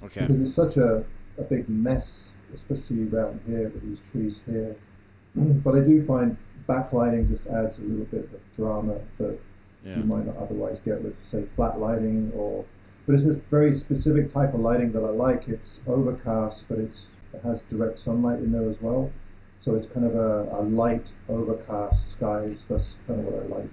[0.04, 0.22] Okay.
[0.22, 1.04] because it's such a,
[1.38, 4.76] a big mess, especially around here with these trees here.
[5.36, 6.36] but I do find
[6.68, 9.40] backlighting just adds a little bit of drama that
[9.84, 9.98] Yeah.
[9.98, 12.66] you might not otherwise get with, say, flat lighting or.
[13.08, 15.48] But it's this very specific type of lighting that I like.
[15.48, 19.12] It's overcast, but it's it has direct sunlight in there as well.
[19.62, 22.66] So it's kind of a, a light overcast skies.
[22.70, 23.72] That's kind of what I like.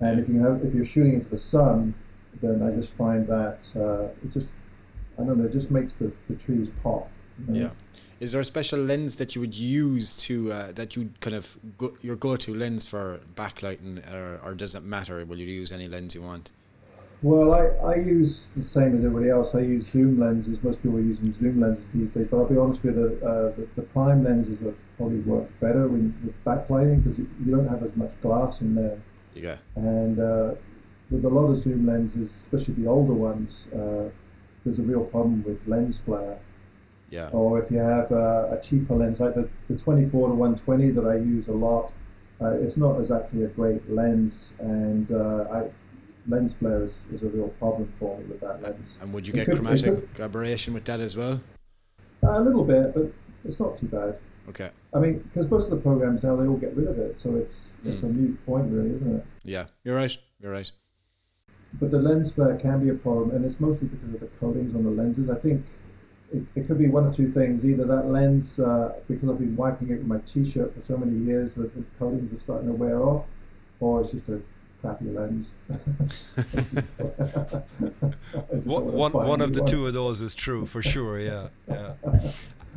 [0.00, 1.94] And if you have if you're shooting into the sun,
[2.40, 4.56] then I just find that uh, it just
[5.16, 7.08] I don't know, it just makes the, the trees pop.
[7.48, 7.70] Yeah.
[8.18, 11.56] Is there a special lens that you would use to uh, that you kind of
[11.78, 15.24] go, your go-to lens for backlighting, or, or does it matter?
[15.24, 16.50] Will you use any lens you want?
[17.22, 19.54] Well, I, I use the same as everybody else.
[19.54, 20.62] I use zoom lenses.
[20.64, 23.26] Most people are using zoom lenses these days, but I'll be honest with you, the,
[23.26, 27.68] uh, the, the prime lenses are probably work better when, with backlighting because you don't
[27.68, 28.98] have as much glass in there.
[29.34, 29.58] Yeah.
[29.76, 30.54] And uh,
[31.10, 34.08] with a lot of zoom lenses, especially the older ones, uh,
[34.64, 36.38] there's a real problem with lens flare.
[37.10, 37.28] Yeah.
[37.32, 41.04] Or if you have uh, a cheaper lens, like the, the 24 to 120 that
[41.04, 41.92] I use a lot,
[42.40, 45.70] uh, it's not exactly a great lens, and uh, I,
[46.30, 48.98] lens flare is, is a real problem for me with that lens.
[49.02, 51.40] And would you get could- chromatic could- aberration with that as well?
[52.22, 53.10] A little bit, but
[53.44, 54.16] it's not too bad.
[54.48, 54.70] Okay.
[54.94, 57.36] I mean, because most of the programs now they all get rid of it, so
[57.36, 58.16] it's it's a Mm.
[58.16, 59.24] mute point, really, isn't it?
[59.44, 59.66] Yeah.
[59.84, 60.16] You're right.
[60.40, 60.70] You're right.
[61.78, 64.74] but the lens flare can be a problem, and it's mostly because of the coatings
[64.74, 65.30] on the lenses.
[65.30, 65.64] I think
[66.32, 67.64] it, it could be one or two things.
[67.64, 71.16] Either that lens, uh, because I've been wiping it with my T-shirt for so many
[71.18, 73.26] years that the coatings are starting to wear off,
[73.78, 74.40] or it's just a
[74.80, 75.54] crappy lens.
[78.66, 81.20] one one of the two of those is true for sure.
[81.20, 81.92] Yeah, yeah.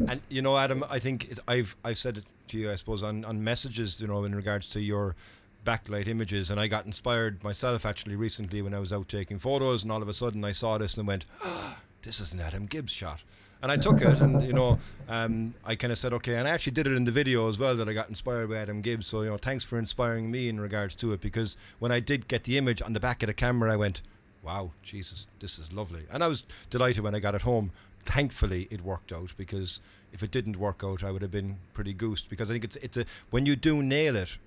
[0.07, 3.03] And you know, Adam, I think it, I've I've said it to you, I suppose,
[3.03, 5.15] on, on messages, you know, in regards to your
[5.63, 9.83] backlight images, and I got inspired myself actually recently when I was out taking photos,
[9.83, 12.65] and all of a sudden I saw this and went, oh, "This is an Adam
[12.65, 13.23] Gibbs shot."
[13.63, 16.51] And I took it, and you know, um, I kind of said, okay, and I
[16.51, 19.07] actually did it in the video as well that I got inspired by Adam Gibbs.
[19.07, 22.27] So you know, thanks for inspiring me in regards to it because when I did
[22.27, 24.01] get the image on the back of the camera, I went,
[24.43, 27.71] wow, Jesus, this is lovely, and I was delighted when I got it home.
[28.03, 29.79] Thankfully, it worked out because
[30.11, 32.75] if it didn't work out, I would have been pretty goosed because I think it's
[32.77, 34.37] it's a when you do nail it,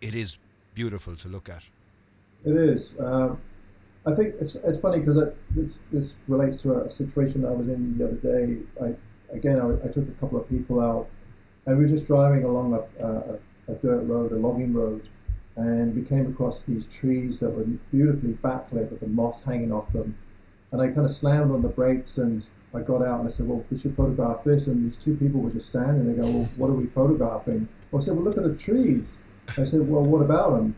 [0.00, 0.38] it is
[0.72, 1.64] beautiful to look at.
[2.44, 2.94] It is.
[3.00, 3.40] Um,
[4.04, 7.96] I think it's, it's funny because this this relates to a situation I was in
[7.98, 8.58] the other day.
[8.82, 8.94] I
[9.34, 11.08] again I, I took a couple of people out,
[11.66, 13.38] and we were just driving along a, a,
[13.72, 15.08] a dirt road, a logging road,
[15.56, 19.92] and we came across these trees that were beautifully backlit with the moss hanging off
[19.92, 20.16] them.
[20.72, 23.46] And I kind of slammed on the brakes and I got out and I said,
[23.46, 24.66] well, we should photograph this.
[24.66, 26.06] And these two people were just standing.
[26.06, 27.68] They go, well, what are we photographing?
[27.90, 29.20] Well, I said, well, look at the trees.
[29.58, 30.74] I said, well, what about them?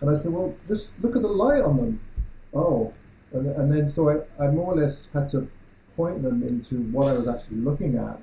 [0.00, 2.00] And I said, well, just look at the light on them
[2.56, 2.92] oh,
[3.32, 5.48] and, and then so I, I more or less had to
[5.96, 8.20] point them into what I was actually looking at.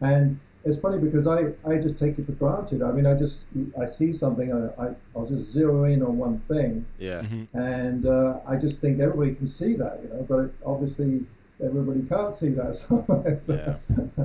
[0.00, 2.82] And it's funny because I, I just take it for granted.
[2.82, 3.48] I mean, I just
[3.80, 6.86] I see something and I I'll just zero in on one thing.
[6.98, 7.22] Yeah.
[7.22, 7.58] Mm-hmm.
[7.58, 10.26] And uh, I just think everybody can see that, you know.
[10.28, 11.26] But obviously
[11.64, 12.72] everybody can't see that.
[13.38, 14.24] So, yeah.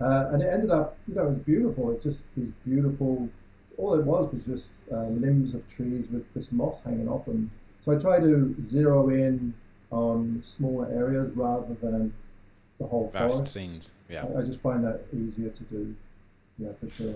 [0.04, 1.90] uh, and it ended up, you know, it was beautiful.
[1.92, 3.28] It's just these beautiful.
[3.76, 7.50] All it was was just uh, limbs of trees with this moss hanging off them.
[7.82, 9.54] So I try to zero in
[9.90, 12.12] on smaller areas rather than
[12.78, 13.52] the whole vast forest.
[13.52, 13.94] scenes.
[14.08, 15.94] Yeah, I, I just find that easier to do.
[16.58, 17.14] Yeah, for sure.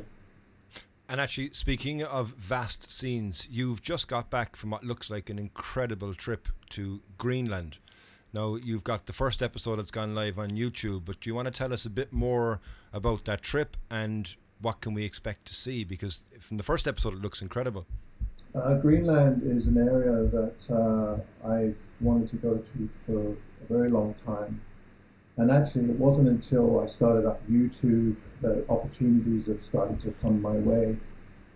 [1.09, 5.39] And actually, speaking of vast scenes, you've just got back from what looks like an
[5.39, 7.79] incredible trip to Greenland.
[8.33, 11.47] Now, you've got the first episode that's gone live on YouTube, but do you want
[11.47, 12.61] to tell us a bit more
[12.93, 15.85] about that trip and what can we expect to see?
[15.85, 17.87] Because from the first episode, it looks incredible.
[18.55, 23.91] Uh, Greenland is an area that uh, I've wanted to go to for a very
[23.91, 24.61] long time.
[25.37, 30.41] And actually, it wasn't until I started up YouTube that opportunities have started to come
[30.41, 30.97] my way.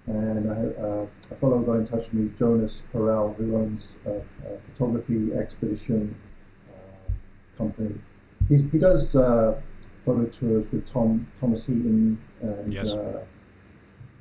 [0.07, 4.17] And I, uh, a fellow got in touch with me, Jonas Perell, who owns a,
[4.17, 6.17] a photography expedition
[6.69, 7.11] uh,
[7.57, 7.95] company.
[8.49, 9.61] He, he does uh,
[10.05, 12.97] photo tours with Tom Thomas Heaton and yes.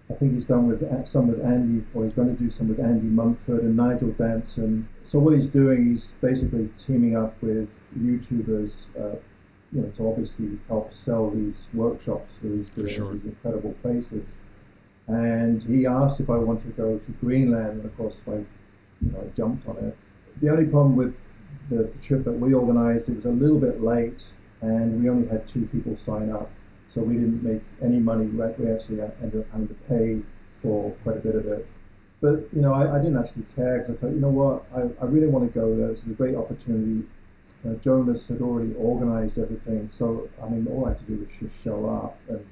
[0.10, 2.80] I think he's done with some with Andy, or he's going to do some with
[2.80, 4.88] Andy Mumford and Nigel Danson.
[5.02, 9.18] So what he's doing, he's basically teaming up with YouTubers, uh,
[9.74, 13.12] you know, to obviously help sell these workshops that he's doing sure.
[13.14, 14.38] these incredible places.
[15.08, 18.46] And he asked if I wanted to go to Greenland, and of course, I,
[19.02, 19.98] you know, I jumped on it.
[20.42, 21.18] The only problem with
[21.70, 25.28] the, the trip that we organised, it was a little bit late, and we only
[25.28, 26.50] had two people sign up
[26.88, 28.26] so we didn't make any money.
[28.26, 30.22] We actually ended up having to pay
[30.62, 31.68] for quite a bit of it.
[32.22, 34.82] But you know, I, I didn't actually care because I thought, you know what, I,
[35.04, 35.90] I really want to go there.
[35.90, 37.06] This is a great opportunity.
[37.68, 41.40] Uh, Jonas had already organised everything, so I mean, all I had to do was
[41.40, 42.46] just show up, and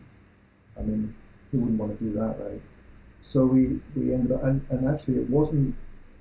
[0.78, 1.16] I mean,
[1.52, 2.62] who wouldn't want to do that, right?
[3.22, 5.76] So we, we ended up, and, and actually, it wasn't.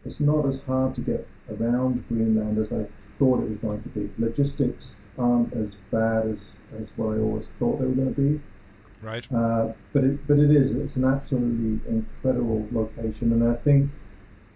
[0.04, 2.84] It's not as hard to get around Greenland as I
[3.18, 4.10] thought it was going to be.
[4.18, 8.40] Logistics aren't as bad as, as what I always thought they were going to be.
[9.02, 9.30] Right.
[9.32, 10.72] Uh, but it but it is.
[10.72, 13.90] It's an absolutely incredible location, and I think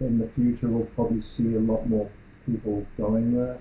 [0.01, 2.09] in the future we'll probably see a lot more
[2.47, 3.59] people going there.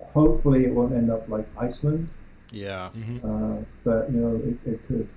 [0.00, 2.08] Hopefully, it won't end up like Iceland.
[2.50, 2.88] Yeah.
[2.96, 3.18] Mm-hmm.
[3.22, 5.08] Uh, but you know, it, it could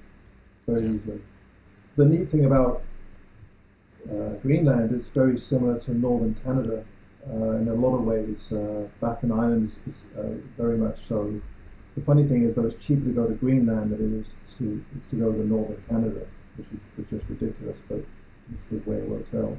[0.68, 0.94] very yeah.
[0.96, 1.22] easily.
[1.96, 2.84] The neat thing about
[4.12, 6.84] uh, Greenland is very similar to northern Canada
[7.30, 8.52] uh, in a lot of ways.
[8.52, 10.24] Uh, Baffin Islands is uh,
[10.58, 11.40] very much so.
[11.96, 14.84] The funny thing is that it's cheaper to go to Greenland than it is to,
[15.10, 18.00] to go to northern Canada, which is, which is ridiculous, but
[18.54, 19.58] it's the way it works out.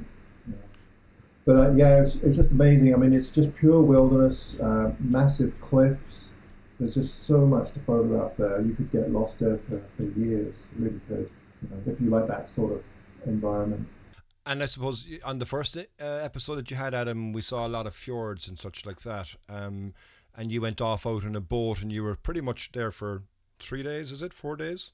[1.45, 2.93] But uh, yeah, it's, it's just amazing.
[2.93, 6.33] I mean, it's just pure wilderness, uh, massive cliffs.
[6.79, 8.61] There's just so much to photograph there.
[8.61, 10.69] You could get lost there for, for years.
[10.77, 11.29] Really could,
[11.61, 12.83] you know, if you like that sort of
[13.25, 13.87] environment.
[14.45, 17.69] And I suppose on the first uh, episode that you had, Adam, we saw a
[17.69, 19.35] lot of fjords and such like that.
[19.47, 19.93] Um,
[20.35, 23.23] and you went off out in a boat, and you were pretty much there for
[23.59, 24.11] three days.
[24.11, 24.91] Is it four days?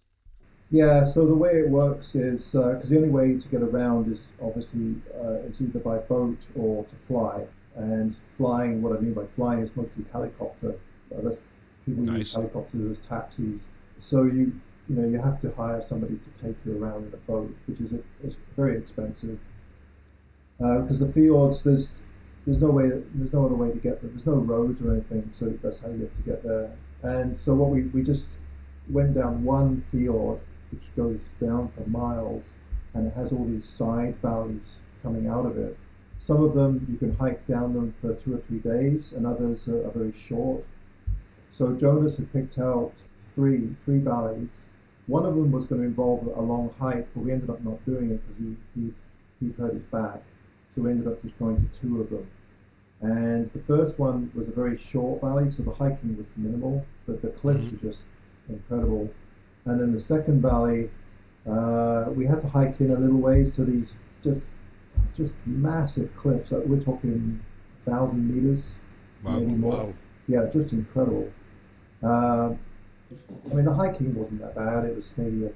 [0.70, 1.04] Yeah.
[1.04, 4.32] So the way it works is because uh, the only way to get around is
[4.42, 7.46] obviously uh, it's either by boat or to fly.
[7.76, 8.82] and flying.
[8.82, 10.76] What I mean by flying is mostly helicopter.
[11.12, 11.44] Uh, that's
[11.86, 13.68] people use helicopters as taxis.
[13.98, 14.60] So you
[14.90, 17.80] you know you have to hire somebody to take you around in a boat, which
[17.80, 19.40] is, is very expensive.
[20.64, 22.04] Uh, because the fjords, there's
[22.46, 24.10] there's no way, there's no other way to get there.
[24.10, 26.72] There's no roads or anything, so that's how you have to get there.
[27.04, 28.40] And so what we we just
[28.90, 30.40] went down one fjord,
[30.72, 32.56] which goes down for miles,
[32.94, 35.78] and it has all these side valleys coming out of it.
[36.18, 39.70] Some of them you can hike down them for two or three days, and others
[39.70, 40.66] are, are very short.
[41.52, 44.66] So Jonas had picked out three three valleys.
[45.10, 47.84] One of them was going to involve a long hike, but we ended up not
[47.86, 48.94] doing it because he, he
[49.40, 50.22] he hurt his back.
[50.70, 52.28] So we ended up just going to two of them.
[53.02, 57.22] And the first one was a very short valley, so the hiking was minimal, but
[57.22, 58.06] the cliffs were just
[58.50, 59.10] incredible.
[59.66, 60.90] And then the second valley,
[61.50, 64.50] uh, we had to hike in a little ways to these just
[65.16, 66.52] just massive cliffs.
[66.52, 67.42] Like we're talking
[67.80, 68.76] thousand meters,
[69.24, 69.40] Wow.
[69.40, 69.72] maybe more.
[69.86, 69.94] Wow.
[70.28, 71.32] Yeah, just incredible.
[72.04, 72.54] Uh,
[73.52, 74.86] I mean, the hiking wasn't that bad.
[74.86, 75.52] It was maybe a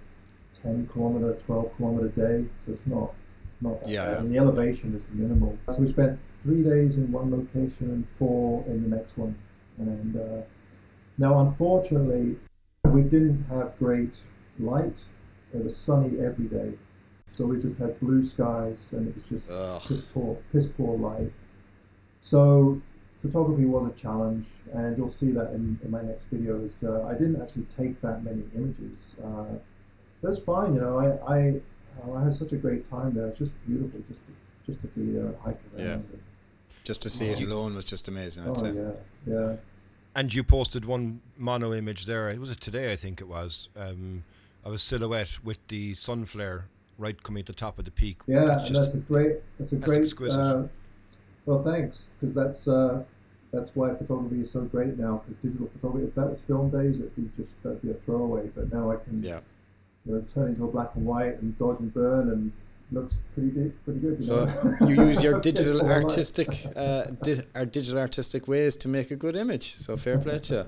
[0.51, 3.13] 10 kilometer, 12 kilometer day, so it's not
[3.61, 4.17] not that Yeah, bad.
[4.23, 5.57] And the elevation is minimal.
[5.69, 9.35] So we spent three days in one location and four in the next one.
[9.77, 10.41] And uh,
[11.17, 12.35] now, unfortunately,
[12.85, 14.21] we didn't have great
[14.59, 15.05] light.
[15.53, 16.73] It was sunny every day,
[17.31, 19.81] so we just had blue skies, and it was just Ugh.
[19.87, 21.31] piss poor, piss poor light.
[22.19, 22.81] So
[23.23, 26.83] photography was a challenge, and you'll see that in, in my next videos.
[26.83, 29.15] Uh, I didn't actually take that many images.
[29.23, 29.55] Uh,
[30.21, 30.99] but it's fine, you know.
[30.99, 31.61] I, I
[32.05, 33.27] oh, I had such a great time there.
[33.27, 34.31] It's just beautiful, just to,
[34.65, 35.85] just to be there and hike around.
[35.85, 35.93] Yeah.
[35.93, 36.19] And,
[36.83, 38.43] Just to see it alone was just amazing.
[38.43, 38.71] I'd oh say.
[38.73, 38.91] yeah,
[39.25, 39.55] yeah.
[40.15, 42.29] And you posted one mono image there.
[42.29, 42.91] It was it today?
[42.91, 43.69] I think it was.
[43.75, 44.23] Um,
[44.65, 48.21] of a silhouette with the sun flare right coming at the top of the peak.
[48.27, 49.35] Yeah, That's and just that's a great.
[49.57, 50.01] That's a that's great.
[50.01, 50.39] exquisite.
[50.39, 50.67] Uh,
[51.45, 53.03] well, thanks, because that's uh,
[53.53, 55.21] that's why photography is so great now.
[55.25, 58.49] Because digital photography, if that was film days, it'd be just that'd be a throwaway.
[58.55, 59.39] But now I can, Yeah.
[60.05, 62.53] you know, turn into a black and white and dodge and burn, and
[62.91, 64.17] looks pretty di- pretty good.
[64.17, 64.87] You So know?
[64.87, 69.35] you use your digital artistic, uh, di- our digital artistic ways to make a good
[69.35, 69.75] image.
[69.75, 70.65] So fair play to you.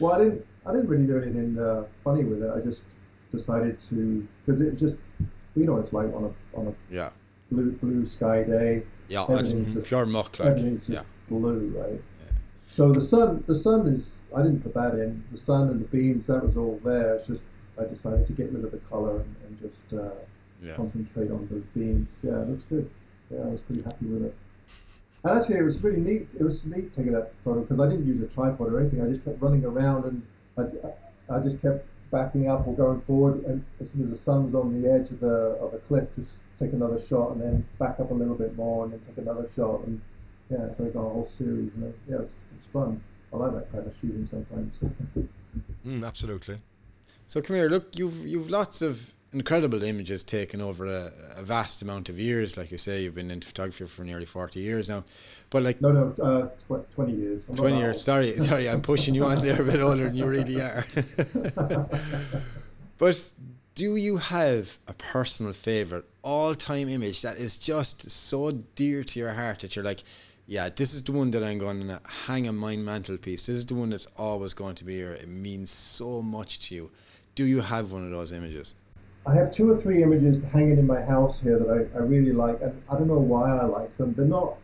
[0.00, 0.46] Well, I didn't.
[0.66, 2.50] I didn't really do anything uh, funny with it.
[2.50, 2.96] I just
[3.30, 5.02] decided to because it was just
[5.56, 7.10] you know it's like on a on a Yeah,
[7.50, 8.82] blue blue sky day.
[9.08, 10.48] yeah, Everything's just- pure muck, like.
[10.48, 12.00] Everything's Yeah, just blue, right?
[12.74, 14.20] So the sun, the sun is.
[14.36, 15.22] I didn't put that in.
[15.30, 17.14] The sun and the beams, that was all there.
[17.14, 20.10] It's just I decided to get rid of the color and, and just uh,
[20.60, 20.74] yeah.
[20.74, 22.18] concentrate on those beams.
[22.24, 22.90] Yeah, it looks good.
[23.30, 24.34] Yeah, I was pretty happy with it.
[25.22, 26.34] And actually, it was really neat.
[26.34, 29.00] It was neat taking that photo because I didn't use a tripod or anything.
[29.00, 30.26] I just kept running around and
[30.58, 33.44] I, I just kept backing up or going forward.
[33.44, 36.12] And as soon as the sun was on the edge of the of the cliff,
[36.16, 39.18] just take another shot and then back up a little bit more and then take
[39.18, 39.84] another shot.
[39.86, 40.00] And
[40.50, 41.74] yeah, so I got a whole series.
[41.74, 43.00] And it, yeah, it's it's fun.
[43.32, 44.82] I like that kind of shooting sometimes.
[45.86, 46.56] Mm, absolutely.
[47.28, 51.82] So come here, look, you've you've lots of incredible images taken over a, a vast
[51.82, 52.56] amount of years.
[52.56, 55.04] Like you say, you've been into photography for nearly forty years now.
[55.50, 57.46] But like no, no, uh, tw- twenty years.
[57.48, 57.96] I'm twenty years.
[57.98, 58.04] old.
[58.04, 60.84] Sorry, sorry, I'm pushing you on there a bit older than you really are.
[62.98, 63.32] but
[63.74, 69.32] do you have a personal favorite all-time image that is just so dear to your
[69.32, 70.02] heart that you're like,
[70.46, 73.46] yeah, this is the one that I'm going to hang on my mantelpiece.
[73.46, 75.12] This is the one that's always going to be here.
[75.12, 76.90] It means so much to you.
[77.34, 78.74] Do you have one of those images?
[79.26, 82.32] I have two or three images hanging in my house here that I, I really
[82.32, 84.12] like, and I don't know why I like them.
[84.14, 84.56] They're not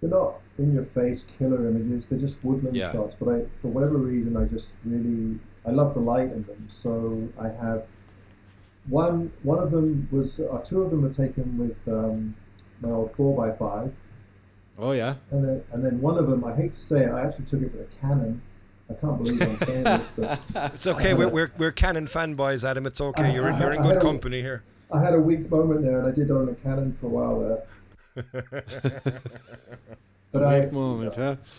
[0.00, 2.08] they're not in your face killer images.
[2.08, 2.90] They're just woodland Yeah.
[2.92, 3.16] shots.
[3.18, 6.66] But I, for whatever reason, I just really I love the light in them.
[6.68, 7.86] So I have
[8.88, 12.34] one one of them was uh, two of them were taken with um,
[12.80, 13.92] my old four x five,
[14.78, 17.22] Oh yeah, and then and then one of them I hate to say it, I
[17.26, 18.42] actually took it with a Canon.
[18.88, 20.40] I can't believe I'm saying this, but
[20.74, 21.12] It's okay.
[21.12, 22.86] We're, we're, we're Canon fanboys, Adam.
[22.86, 23.34] It's okay.
[23.34, 24.62] You're, in- you're in good don't- company here.
[24.92, 27.40] I had a weak moment there, and I did own a Canon for a while
[27.40, 27.64] there.
[30.32, 31.34] but I, Big moment, huh?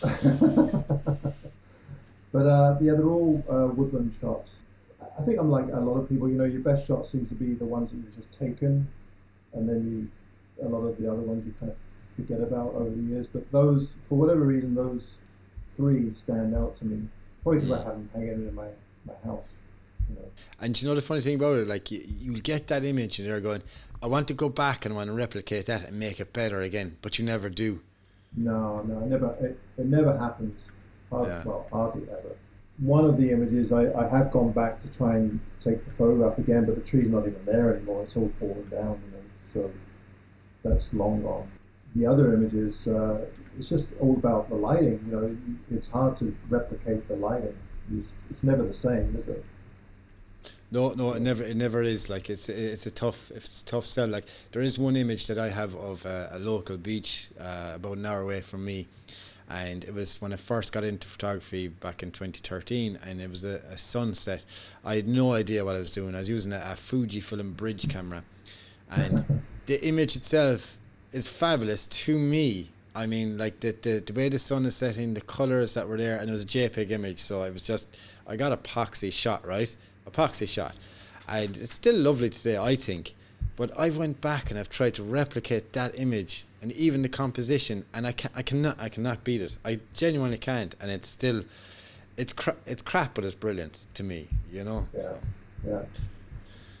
[2.32, 4.62] but uh, yeah, they're all uh, woodland shots.
[5.18, 6.28] I think I'm like a lot of people.
[6.28, 8.88] You know, your best shot seems to be the ones that you've just taken,
[9.52, 10.08] and then
[10.58, 11.78] you a lot of the other ones you kind of
[12.18, 13.28] forget about over the years.
[13.28, 15.18] But those, for whatever reason, those
[15.76, 17.08] three stand out to me.
[17.42, 18.68] Probably because I have them hanging in my
[19.06, 19.48] my house.
[20.08, 20.30] You know.
[20.60, 23.28] And you know the funny thing about it, like you, you'll get that image and
[23.28, 23.62] you're going,
[24.02, 26.60] I want to go back and I want to replicate that and make it better
[26.62, 27.80] again, but you never do.
[28.36, 29.36] No, no, it never.
[29.40, 30.72] It, it never happens.
[31.10, 31.42] Hard, Yeah.
[31.44, 32.36] Well, hardly ever.
[32.78, 36.38] One of the images I, I have gone back to try and take the photograph
[36.38, 38.04] again, but the tree's not even there anymore.
[38.04, 39.24] It's all fallen down, you know.
[39.44, 39.70] So
[40.62, 41.50] that's long gone.
[41.98, 43.26] The other images, uh,
[43.58, 45.04] it's just all about the lighting.
[45.06, 45.36] You know,
[45.70, 47.56] it's hard to replicate the lighting.
[47.92, 49.44] It's, it's never the same, is it?
[50.70, 52.08] No, no, it never, it never is.
[52.08, 54.06] Like it's, it's a tough, it's a tough sell.
[54.06, 57.98] Like there is one image that I have of uh, a local beach uh, about
[57.98, 58.86] an hour away from me,
[59.48, 63.44] and it was when I first got into photography back in 2013, and it was
[63.44, 64.44] a, a sunset.
[64.84, 66.14] I had no idea what I was doing.
[66.14, 68.22] I was using a, a Fujifilm bridge camera,
[68.90, 70.78] and the image itself
[71.12, 72.70] is fabulous to me.
[72.94, 75.96] I mean, like the, the the way the sun is setting, the colors that were
[75.96, 77.20] there, and it was a JPEG image.
[77.20, 79.74] So I was just, I got a epoxy shot, right?
[80.10, 80.76] Epoxy shot,
[81.28, 83.14] and it's still lovely today, I think.
[83.56, 87.84] But I've went back and I've tried to replicate that image and even the composition,
[87.94, 89.58] and I can I cannot I cannot beat it.
[89.64, 91.42] I genuinely can't, and it's still,
[92.16, 94.28] it's cra- it's crap, but it's brilliant to me.
[94.50, 94.88] You know.
[94.94, 95.18] Yeah, So,
[95.66, 95.82] yeah.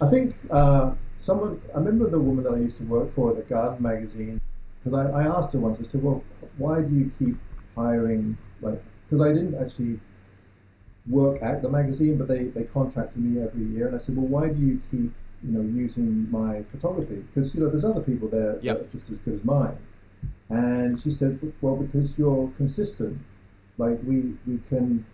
[0.00, 1.60] I think uh, someone.
[1.74, 4.40] I remember the woman that I used to work for at the Garden magazine
[4.82, 5.78] because I, I asked her once.
[5.80, 6.22] I said, "Well,
[6.56, 7.36] why do you keep
[7.76, 10.00] hiring like?" Because I didn't actually
[11.08, 14.26] work at the magazine, but they, they contracted me every year, and I said, "Well,
[14.26, 15.12] why do you keep
[15.42, 17.16] you know using my photography?
[17.16, 18.78] Because you know there's other people there Yep.
[18.78, 19.76] that are just as good as mine."
[20.48, 23.18] And she said, "Well, because you're consistent.
[23.76, 25.04] Like we we can."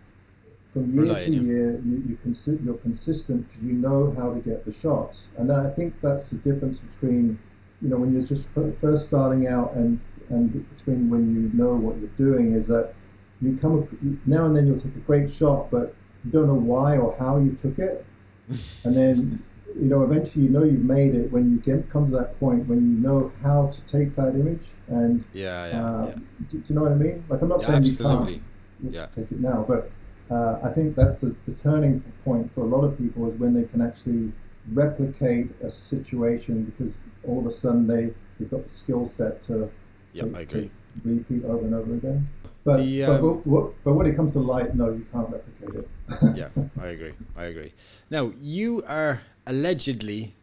[0.74, 4.64] From year to year, you, you consi- you're consistent because you know how to get
[4.64, 7.38] the shots, and then I think that's the difference between,
[7.80, 10.00] you know, when you're just fir- first starting out and
[10.30, 12.92] and between when you know what you're doing is that
[13.40, 15.94] you come ac- now and then you'll take a great shot, but
[16.24, 18.04] you don't know why or how you took it,
[18.84, 19.40] and then
[19.78, 22.66] you know eventually you know you've made it when you get come to that point
[22.66, 26.14] when you know how to take that image and yeah, yeah, uh, yeah.
[26.48, 27.22] Do, do you know what I mean?
[27.28, 28.42] Like I'm not Yeah, saying absolutely.
[28.82, 29.90] you can't take it now, but
[30.30, 33.52] uh, I think that's the, the turning point for a lot of people is when
[33.54, 34.32] they can actually
[34.72, 39.70] replicate a situation because all of a sudden they they've got the skill set to,
[40.14, 40.70] Yep, to, I agree.
[40.70, 42.28] to repeat over and over again.
[42.64, 45.28] But, The, but, um, but, what- but when it comes to light, no, you can't
[45.28, 45.88] replicate it.
[46.36, 46.48] yeah,
[46.80, 47.12] I agree.
[47.36, 47.72] I agree.
[48.10, 50.34] Now, you are allegedly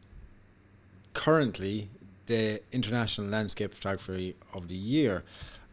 [1.14, 1.90] currently
[2.28, 5.24] the International Landscape Photography of the Year,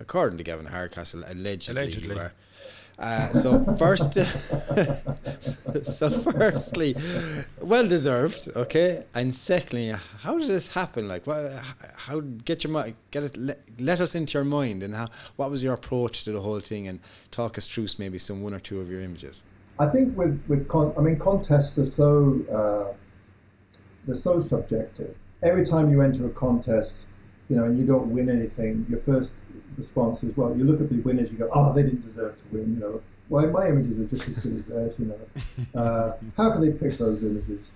[0.00, 1.22] according to Gavin Hardcastle.
[1.28, 2.14] Allegedly, Allegedly.
[2.14, 2.32] you are.
[2.98, 4.14] Uh, so first,
[5.84, 6.96] so firstly,
[7.60, 9.04] well deserved, okay.
[9.14, 11.06] And secondly, how did this happen?
[11.06, 11.62] Like, what?
[11.96, 12.96] How get your mind?
[13.12, 13.36] Get it.
[13.36, 15.08] Let, let us into your mind, and how?
[15.36, 16.88] What was your approach to the whole thing?
[16.88, 16.98] And
[17.30, 19.44] talk us through maybe some one or two of your images.
[19.78, 22.94] I think with with con- I mean contests are so uh,
[24.06, 25.14] they're so subjective.
[25.42, 27.06] Every time you enter a contest,
[27.48, 29.44] you know, and you don't win anything, your first
[29.78, 32.44] response is, well, you look at the winners, you go, oh, they didn't deserve to
[32.52, 32.74] win.
[32.74, 35.00] You know, well, my images are just as good as theirs.
[35.00, 37.72] You know, uh, how can they pick those images?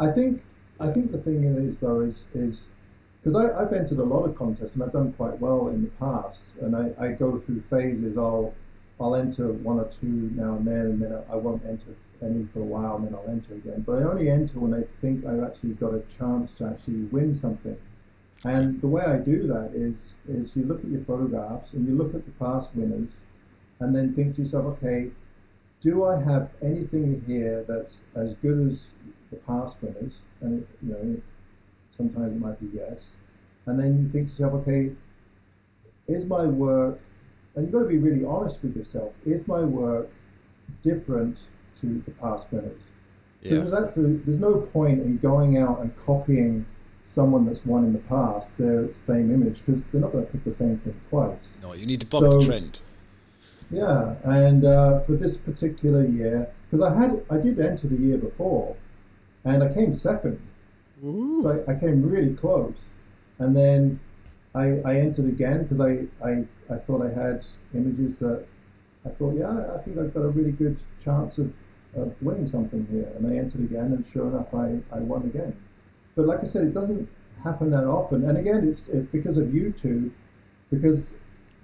[0.00, 0.42] I think
[0.80, 2.68] I think the thing is though is is
[3.20, 6.56] because I've entered a lot of contests and I've done quite well in the past,
[6.58, 8.18] and I, I go through phases.
[8.18, 8.52] I'll
[9.00, 12.60] I'll enter one or two now and then, and then I won't enter any for
[12.60, 13.82] a while, and then I'll enter again.
[13.86, 17.34] But I only enter when I think I've actually got a chance to actually win
[17.34, 17.76] something.
[18.44, 21.94] And the way I do that is is you look at your photographs and you
[21.94, 23.22] look at the past winners,
[23.80, 25.10] and then think to yourself, okay,
[25.80, 28.94] do I have anything here that's as good as
[29.30, 30.22] the past winners?
[30.40, 31.22] And you know,
[31.88, 33.16] sometimes it might be yes.
[33.66, 34.90] And then you think to yourself, okay,
[36.08, 36.98] is my work
[37.54, 39.12] and you've got to be really honest with yourself.
[39.24, 40.10] Is my work
[40.80, 41.48] different
[41.80, 42.90] to the past winners?
[43.42, 43.64] Because Yeah.
[43.64, 46.66] there's actually there's no point in going out and copying
[47.02, 50.44] someone that's won in the past their same image because they're not going to pick
[50.44, 51.58] the same thing twice.
[51.62, 52.80] No, you need to buck So- the trend.
[53.70, 58.18] Yeah, and uh, for this particular year, because I had I did enter the year
[58.18, 58.76] before,
[59.44, 60.38] and I came second,
[61.02, 61.40] Ooh.
[61.42, 62.96] so I, I came really close,
[63.38, 63.98] and then
[64.54, 67.42] I, I entered again because I, I I thought I had
[67.74, 68.44] images that
[69.06, 71.54] I thought yeah I think I've got a really good chance of,
[71.96, 75.56] of winning something here, and I entered again, and sure enough I, I won again,
[76.14, 77.08] but like I said, it doesn't
[77.44, 80.10] happen that often, and again it's it's because of YouTube,
[80.70, 81.14] because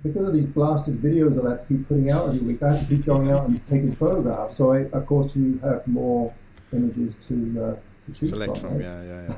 [0.03, 2.73] because of these blasted videos that I have to keep putting out every week, I
[2.73, 4.55] have to keep going out and taking photographs.
[4.57, 6.33] So, I, of course, you have more
[6.73, 7.35] images to
[7.65, 8.75] uh, to choose Select from.
[8.75, 8.83] right?
[8.83, 9.37] yeah, yeah,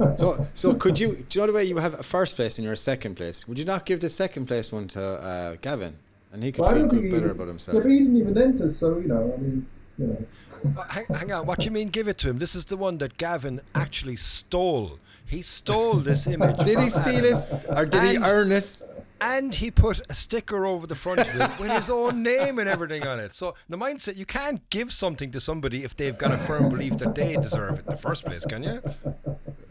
[0.00, 0.14] yeah.
[0.16, 1.14] so, so could you?
[1.28, 3.46] Do you know the way you have a first place and you're a second place?
[3.46, 5.94] Would you not give the second place one to uh, Gavin,
[6.32, 7.82] and he could Well, feel good, better even- about Yeah, himself?
[7.82, 9.64] but he didn't even enter, so you know, I mean,
[10.00, 10.82] you know.
[10.90, 12.38] Hang, hang on, what do you mean give it to him?
[12.38, 14.98] This is the one that Gavin actually stole.
[15.26, 16.56] He stole this image.
[16.58, 18.82] Did he steal it, or did he And- earn it?
[19.22, 22.66] And he put a sticker over the front of it with his own name and
[22.66, 23.34] everything on it.
[23.34, 26.96] So the mindset you can't give something to somebody if they've got a firm belief
[26.96, 28.80] that they deserve it in the first place, can you?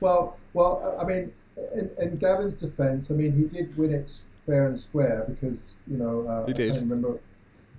[0.00, 1.32] Well, well, I mean,
[1.74, 4.10] in, in Gavin's defence, I mean, he did win it
[4.46, 6.70] fair and square because you know uh, He did.
[6.70, 7.18] I can't remember.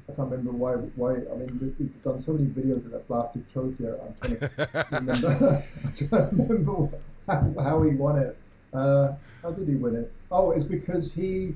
[0.10, 0.74] I can't remember why.
[0.96, 3.88] Why I mean, we- we've done so many videos of that blasted trophy.
[3.88, 5.28] I'm trying to remember.
[5.28, 6.98] I'm trying to remember
[7.28, 8.38] how, how he won it.
[8.74, 10.12] Uh, how did he win it?
[10.32, 11.56] Oh, it's because he.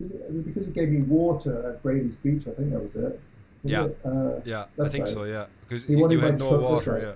[0.00, 2.46] it- it was because he gave me water at Brady's Beach.
[2.46, 3.18] I think that was it.
[3.62, 3.84] Was Yeah.
[3.86, 3.98] it?
[4.04, 5.08] Uh, Yeah, I think right.
[5.08, 5.24] so.
[5.24, 6.92] Yeah, because He you, wanted you had my no tro- that's water.
[6.92, 7.02] right.
[7.02, 7.12] Yeah.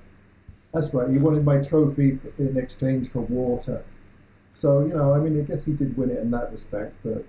[0.73, 1.11] That's right.
[1.11, 3.85] He wanted my trophy in exchange for water.
[4.55, 7.25] So you know, I mean, I guess he did win it in that respect, but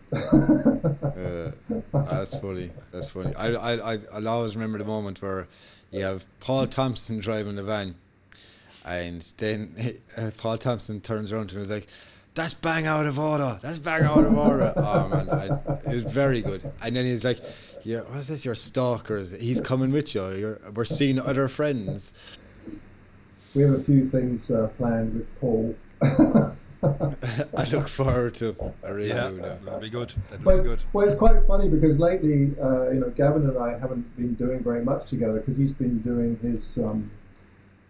[1.16, 1.52] Uh,
[1.94, 2.72] that's funny.
[2.92, 3.34] That's funny.
[3.36, 5.48] I, I, I, I'll always remember the moment where
[5.92, 7.96] you have Paul Thompson driving the van,
[8.86, 9.76] and then
[10.18, 11.88] uh, Paul Thompson turns around to him and is like,
[12.34, 13.58] "That's bang out of order.
[13.62, 15.46] That's bang out of order." oh man, I,
[15.90, 16.70] it was very good.
[16.82, 17.40] And then he's like,
[17.84, 18.44] "Yeah, what's this?
[18.44, 19.32] Your stalkers?
[19.32, 20.30] He's coming with you.
[20.34, 22.14] You're, we're seeing other friends."
[23.56, 25.76] we have a few things uh, planned with Paul.
[27.58, 28.56] I look forward to.
[28.84, 29.38] I really Yeah, do.
[29.38, 29.56] Now.
[29.64, 30.10] that'll be good.
[30.10, 30.74] That'll Well, be good.
[30.74, 34.34] it's, well, it's quite funny because lately, uh, you know, Gavin and I haven't been
[34.36, 36.78] doing very much together because he's been doing his.
[36.78, 37.10] Um,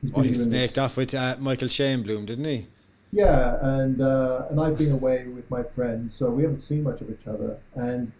[0.01, 2.67] he's Oh, he snaked this- off with uh, Michael Shainblum, didn't he?
[3.11, 6.99] Yeah, and uh, and I've been away with my friends, so we haven't seen much
[7.01, 7.57] of each other.
[7.75, 8.11] And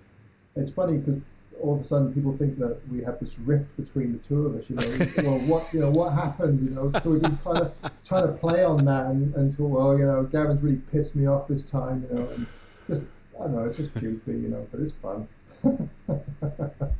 [0.55, 1.17] it's funny because
[1.60, 4.56] all of a sudden people think that we have this rift between the two of
[4.56, 4.70] us.
[4.70, 4.84] You know,
[5.30, 6.68] well, what you know, what happened?
[6.68, 7.74] You know, so we've been kind of
[8.04, 11.28] trying to play on that, and, and so well, you know, Gavin's really pissed me
[11.28, 12.06] off this time.
[12.10, 12.47] You know, and
[12.88, 13.08] just
[13.39, 15.28] I don't know, it's just goofy, you know, but it's fun.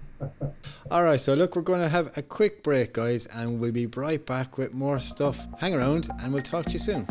[0.92, 3.88] All right, so look, we're going to have a quick break, guys, and we'll be
[3.88, 5.48] right back with more stuff.
[5.60, 7.06] Hang around, and we'll talk to you soon.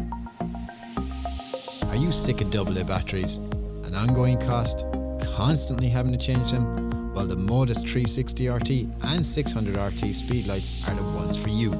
[1.88, 3.36] Are you sick of double A batteries?
[3.36, 4.86] An ongoing cost?
[5.36, 6.91] Constantly having to change them?
[7.14, 8.70] Well, the Modus 360 RT
[9.02, 11.72] and 600 RT speedlights are the ones for you.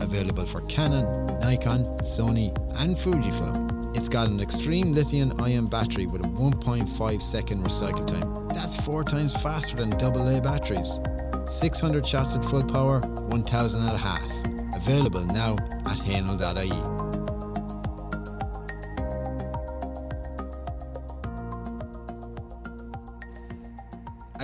[0.00, 1.04] Available for Canon,
[1.40, 2.48] Nikon, Sony,
[2.80, 3.96] and Fujifilm.
[3.96, 8.48] It's got an extreme lithium ion battery with a 1.5 second recycle time.
[8.48, 11.00] That's four times faster than AA batteries.
[11.46, 14.30] 600 shots at full power, 1000 at a half.
[14.74, 15.54] Available now
[15.86, 17.03] at hahnel.ie.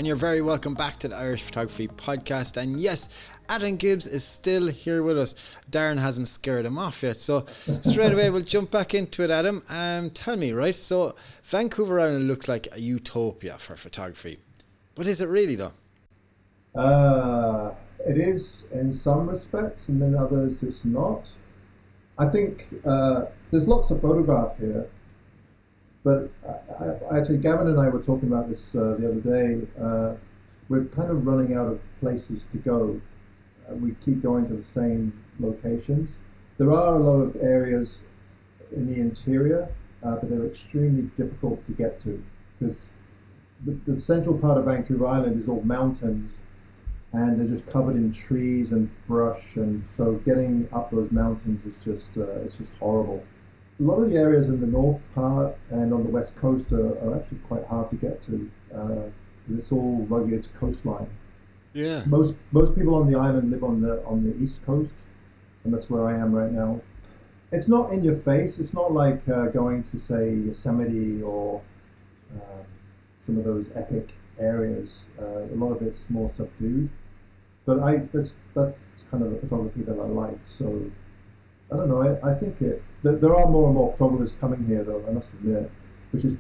[0.01, 2.57] And you're very welcome back to the Irish Photography Podcast.
[2.57, 5.35] And yes, Adam Gibbs is still here with us.
[5.71, 7.19] Darren hasn't scared him off yet.
[7.19, 7.45] So
[7.83, 9.63] straight away we'll jump back into it, Adam.
[9.69, 10.75] Um, tell me, right?
[10.75, 14.39] So Vancouver Island looks like a utopia for photography.
[14.95, 15.73] But is it really though?
[16.75, 21.31] Uh, it is in some respects, and then others it's not.
[22.19, 24.89] I think uh, there's lots to photograph here,
[26.05, 29.67] but I, I, actually, Gavin and I were talking about this uh, the other day.
[29.81, 30.15] Uh,
[30.69, 33.01] we're kind of running out of places to go.
[33.69, 36.19] Uh, we keep going to the same locations.
[36.59, 38.05] There are a lot of areas
[38.73, 39.69] in the interior,
[40.03, 42.23] uh, but they're extremely difficult to get to
[42.59, 42.93] because
[43.65, 46.43] the, the central part of Vancouver Island is all mountains
[47.13, 51.85] and they're just covered in trees and brush, and so getting up those mountains is
[51.85, 53.25] just uh, it's just horrible.
[53.81, 56.99] A lot of the areas in the north part and on the west coast are,
[56.99, 58.51] are actually quite hard to get to.
[58.75, 59.11] Uh,
[59.57, 61.09] it's all rugged coastline.
[61.73, 62.03] Yeah.
[62.07, 65.09] Most most people on the island live on the on the east coast,
[65.65, 66.81] and that's where I am right now.
[67.53, 68.59] It's not in your face.
[68.59, 71.63] It's not like uh, going to say Yosemite or
[72.33, 72.65] um,
[73.19, 75.07] some of those epic areas.
[75.21, 76.91] Uh, a lot of it's more subdued.
[77.67, 80.39] But I that's that's kind of the photography that I like.
[80.45, 80.91] So
[81.73, 82.03] I don't know.
[82.23, 82.83] I, I think it.
[83.03, 85.05] There, there are more and more photographers coming here, though.
[85.09, 85.71] I must admit,
[86.13, 86.37] which is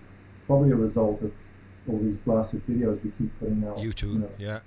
[0.47, 1.33] probably a result of
[1.89, 3.78] all these blasted videos we keep putting out.
[3.78, 4.31] YouTube, you know.
[4.39, 4.61] yeah.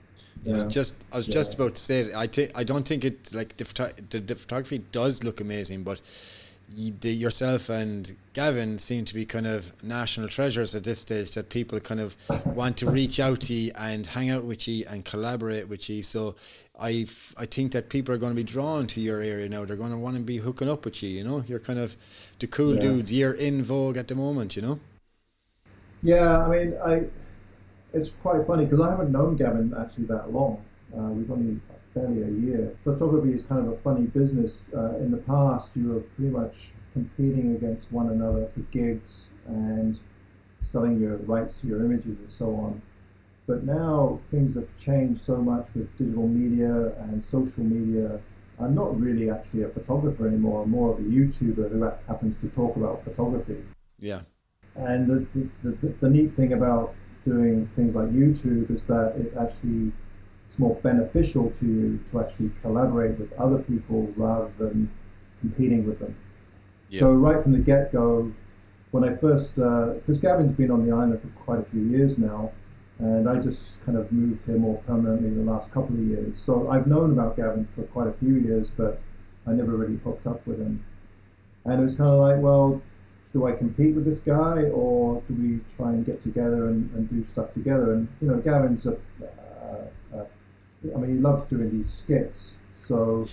[0.48, 1.34] I was just I was Yeah.
[1.34, 2.16] just about to say it.
[2.16, 5.84] I think I don't think it like the, photo- the, the photography does look amazing,
[5.84, 6.02] but
[6.76, 11.32] you, the, yourself and Gavin seem to be kind of national treasures at this stage.
[11.36, 12.16] That people kind of
[12.56, 16.04] want to reach out to you and hang out with you and collaborate with you.
[16.04, 16.36] So
[16.80, 17.06] I
[17.38, 19.66] I think that people are going to be drawn to your area now.
[19.66, 21.10] They're going to want to be hooking up with you.
[21.10, 21.96] You know, you're kind of
[22.40, 22.82] the cool Yeah.
[22.82, 23.12] dude.
[23.12, 24.56] You're in vogue at the moment.
[24.56, 24.80] You know.
[26.02, 27.06] Yeah, I mean, I.
[27.94, 30.64] It's quite funny because I haven't known Gavin actually that long.
[30.98, 31.60] Uh, we've only
[31.94, 32.76] barely a year.
[32.84, 34.70] Photography is kind of a funny business.
[34.74, 40.00] Uh, in the past, you were pretty much competing against one another for gigs and
[40.60, 42.82] selling your rights to your images and so on.
[43.46, 48.20] But now things have changed so much with digital media and social media.
[48.60, 50.64] I'm not really actually a photographer anymore.
[50.64, 53.62] I'm more of a YouTuber who happens to talk about photography.
[54.00, 54.22] Yeah.
[54.76, 59.34] And the, the, the, the neat thing about doing things like YouTube is that it
[59.38, 59.92] actually
[60.54, 64.88] it's more beneficial to you to actually collaborate with other people rather than
[65.40, 66.16] competing with them.
[66.90, 67.00] Yeah.
[67.00, 68.32] So right from the get go,
[68.92, 72.52] when I first, because Gavin's been on the island for quite a few years now,
[73.00, 76.38] and I just kind of moved here more permanently in the last couple of years.
[76.38, 79.02] So I've known about Gavin for quite a few years, but
[79.48, 80.86] I never really hooked up with him.
[81.66, 82.80] And it was kind of like, well,
[83.32, 87.10] do I compete with this guy, or do we try and get together and, and
[87.10, 87.94] do stuff together?
[87.94, 89.43] And you know, Gavin's a, uh, uh,
[90.94, 92.56] I mean, he loves doing these skits.
[92.74, 93.28] So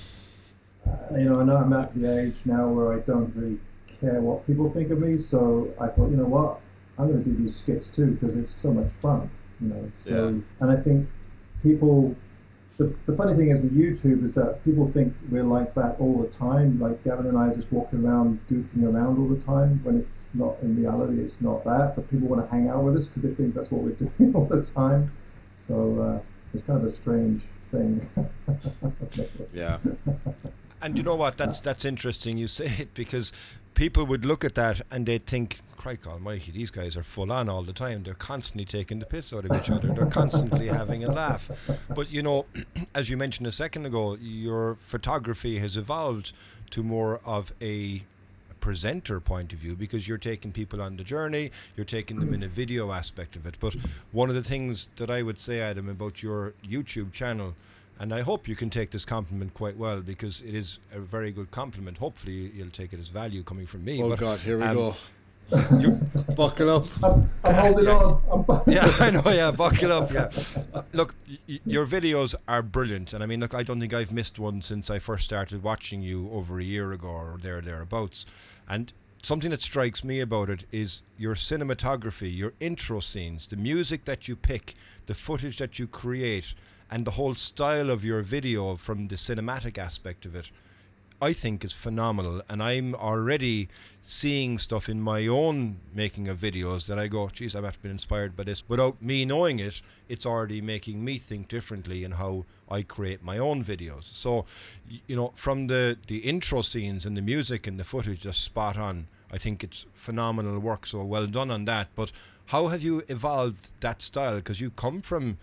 [0.86, 3.58] uh, you know, I know I'm at the age now where I don't really
[4.00, 5.18] care what people think of me.
[5.18, 6.60] So I thought, you know what,
[6.98, 9.30] I'm going to do these skits too because it's so much fun.
[9.60, 10.40] You know, so Yeah.
[10.60, 11.08] and I think
[11.62, 12.16] people.
[12.78, 16.22] The, the funny thing is with YouTube is that people think we're like that all
[16.22, 16.80] the time.
[16.80, 19.80] Like Gavin and I are just walking around, goofing around all the time.
[19.82, 21.94] When it's not in reality, it's not that.
[21.94, 24.34] But people want to hang out with us because they think that's what we're doing
[24.34, 25.12] all the time.
[25.68, 26.20] So uh,
[26.52, 28.00] it's kind of a strange thing.
[29.52, 29.78] Yeah.
[30.82, 31.36] And you know what?
[31.36, 32.38] That's that's interesting.
[32.38, 33.32] You say it because
[33.74, 37.48] people would look at that and they'd think, "Crike Almighty, these guys are full on
[37.48, 38.02] all the time.
[38.02, 39.88] They're constantly taking the piss out of each other.
[39.88, 41.50] They're constantly having a laugh."
[41.94, 42.46] But you know,
[42.94, 46.32] as you mentioned a second ago, your photography has evolved
[46.70, 48.04] to more of a
[48.60, 52.42] presenter point of view because you're taking people on the journey, you're taking them in
[52.42, 53.56] a video aspect of it.
[53.60, 53.74] But
[54.12, 57.54] one of the things that I would say, Adam, about your YouTube channel,
[57.98, 61.32] and I hope you can take this compliment quite well because it is a very
[61.32, 61.98] good compliment.
[61.98, 64.02] Hopefully, you'll take it as value coming from me.
[64.02, 64.96] Oh but, God, here we um, go.
[65.80, 66.00] you-
[66.36, 66.86] Buckle up.
[67.04, 68.22] I'm, I'm holding on.
[68.30, 69.22] I'm yeah, I know.
[69.26, 70.10] Yeah, buckle up.
[70.12, 70.30] Yeah,
[70.72, 71.14] Uh, look,
[71.48, 74.62] y- your videos are brilliant, and I mean, look, I don't think I've missed one
[74.62, 78.24] since I first started watching you over a year ago or there thereabouts.
[78.68, 78.92] And
[79.22, 84.28] something that strikes me about it is your cinematography, your intro scenes, the music that
[84.28, 84.74] you pick,
[85.06, 86.54] the footage that you create,
[86.90, 90.50] and the whole style of your video from the cinematic aspect of it.
[91.22, 93.68] I think is phenomenal, and I'm already
[94.00, 98.36] seeing stuff in my own making of videos that I go, geez, I've been inspired
[98.36, 98.64] by this.
[98.66, 103.36] Without me knowing it, it's already making me think differently in how I create my
[103.36, 104.04] own videos.
[104.04, 104.46] So,
[105.06, 108.78] you know, from the the intro scenes and the music and the footage, just spot
[108.78, 109.08] on.
[109.32, 110.86] I think it's phenomenal work.
[110.86, 111.88] So well done on that.
[111.94, 112.12] But
[112.46, 114.36] how have you evolved that style?
[114.36, 115.38] Because you come from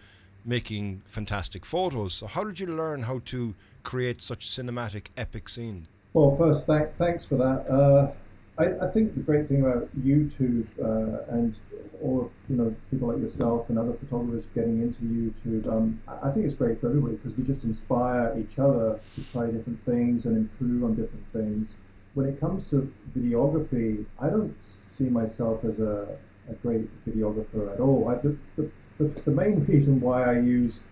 [0.47, 2.13] making fantastic photos.
[2.13, 5.87] So how did you learn how to create such cinematic, epic scenes?
[6.13, 7.69] Well, first, thank, thanks for that.
[7.69, 8.11] Uh,
[8.59, 11.55] I, I think the great thing about YouTube uh, and
[12.01, 16.31] all of you know people like yourself and other photographers getting into YouTube, um, I
[16.31, 20.25] think it's great for everybody because we just inspire each other to try different things
[20.25, 21.77] and improve on different things.
[22.15, 26.07] When it comes to videography, I don't see myself as a,
[26.49, 28.09] a great videographer at all.
[28.09, 30.85] I, the, the, the, the main reason why I use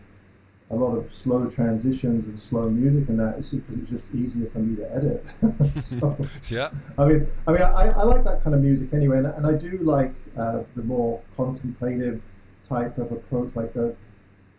[0.72, 4.50] a lot of slow transitions and slow music and that is because it's just easier
[4.50, 5.28] for me to edit.
[5.82, 6.18] so,
[6.50, 6.72] Yeah.
[6.98, 9.54] I mean, I mean, I, I like that kind of music anyway, and, and I
[9.54, 12.22] do like uh, the more contemplative
[12.64, 13.96] type of approach, like the,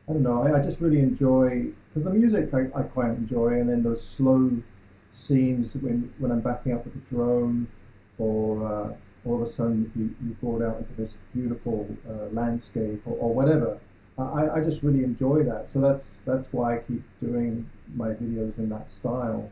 [0.09, 3.55] I don't know, I, I just really enjoy because the music I, I quite enjoy,
[3.55, 4.51] and then those slow
[5.11, 7.67] scenes when when I'm backing up with the drone,
[8.19, 8.93] or uh,
[9.27, 13.35] all of a sudden you, you brought out into this beautiful uh, landscape or, or
[13.35, 13.79] whatever.
[14.19, 18.59] I, I just really enjoy that, so that's that's why I keep doing my videos
[18.59, 19.51] in that style.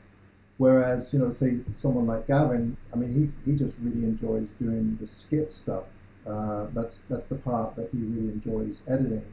[0.57, 3.12] Whereas, you know, say someone like Gavin, I mean,
[3.45, 5.89] he, he just really enjoys doing the skit stuff.
[6.27, 9.27] Uh, that's that's the part that he really enjoys editing.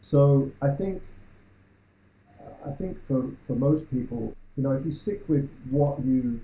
[0.00, 1.02] So I think
[2.64, 6.40] I think for, for most people, you know, if you stick with what you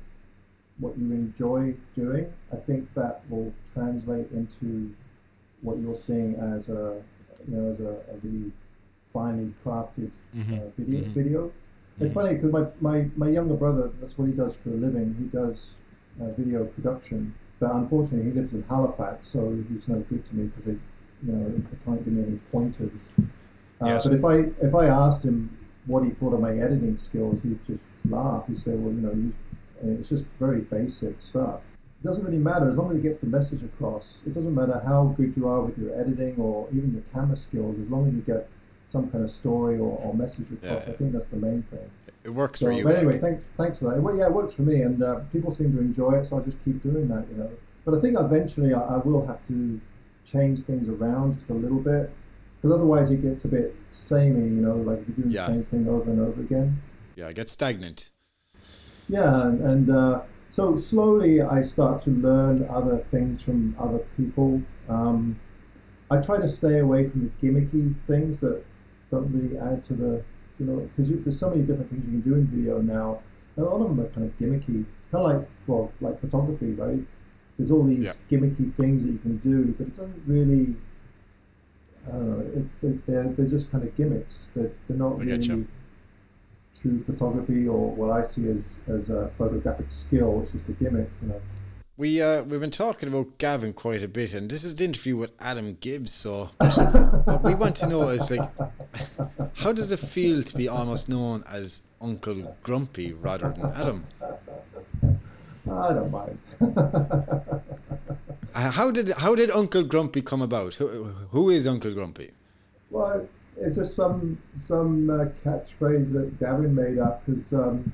[0.81, 4.93] what you enjoy doing, I think that will translate into
[5.63, 7.03] what you're seeing as a
[7.47, 8.51] you know as a, a really
[9.13, 10.11] finely crafted
[10.55, 11.01] uh, video.
[11.11, 11.53] Video.
[12.01, 15.15] It's funny because my, my, my younger brother, that's what he does for a living.
[15.19, 15.77] He does
[16.21, 20.45] uh, video production, but unfortunately he lives in Halifax, so he's no good to me
[20.45, 20.71] because he,
[21.27, 23.13] you know, can't give me any pointers.
[23.19, 24.05] Uh, Yes.
[24.05, 24.35] But if I
[24.67, 25.57] if I asked him
[25.87, 28.47] what he thought of my editing skills, he'd just laugh.
[28.47, 29.33] He'd say, "Well, you know, you,
[29.83, 31.61] it's just very basic stuff.
[32.03, 34.23] It doesn't really matter as long as it gets the message across.
[34.27, 37.79] It doesn't matter how good you are with your editing or even your camera skills,
[37.79, 38.49] as long as you get
[38.87, 40.87] some kind of story or, or message across.
[40.87, 40.95] Yeah.
[40.95, 41.91] I think that's the main thing.
[42.25, 42.85] It works So, for you.
[42.85, 44.01] but anyway, thanks, thanks for that.
[44.03, 46.43] Well, yeah, it works for me, and uh, people seem to enjoy it, so I
[46.43, 47.51] just keep doing that, you know.
[47.85, 49.81] But I think eventually I, I will have to
[50.25, 52.11] change things around just a little bit,
[52.61, 55.43] because otherwise it gets a bit samey, you know, like you're doing Yeah.
[55.47, 56.81] the same thing over and over again.
[57.15, 58.11] yeah, it gets stagnant.
[59.11, 64.63] Yeah, and, uh, so slowly I start to learn other things from other people.
[64.89, 65.39] Um,
[66.11, 68.65] I try to stay away from the gimmicky things that
[69.11, 70.25] don't really add to the,
[70.59, 73.23] you know, because there's so many different things you can do in video now.
[73.55, 76.73] And a lot of them are kind of gimmicky, kind of like, well, like photography,
[76.73, 77.01] right?
[77.61, 80.75] there's all these gimmicky things that you can do, but it doesn't really.
[82.09, 82.61] I don't know.
[82.61, 84.49] It, it, they're, they're just kind of gimmicks.
[84.57, 85.67] They're, they're not I really.
[86.79, 90.41] True photography or what I see as, as a photographic skill.
[90.43, 91.41] It's just a gimmick, you know.
[91.97, 95.19] We uh, we've been talking about Gavin quite a bit, and this is the interview
[95.19, 96.11] with Adam Gibbs.
[96.13, 96.49] So
[97.25, 98.51] what we want to know is like,
[99.57, 104.05] how does it feel to be almost known as Uncle Grumpy rather than Adam?
[105.71, 106.39] I don't mind.
[108.53, 110.75] Uh, How did how did Uncle Grumpy come about?
[110.75, 110.89] Who,
[111.31, 112.33] who is Uncle Grumpy?
[112.91, 113.29] Well,
[113.61, 117.93] it's just some some uh, catchphrase that Gavin made up because um,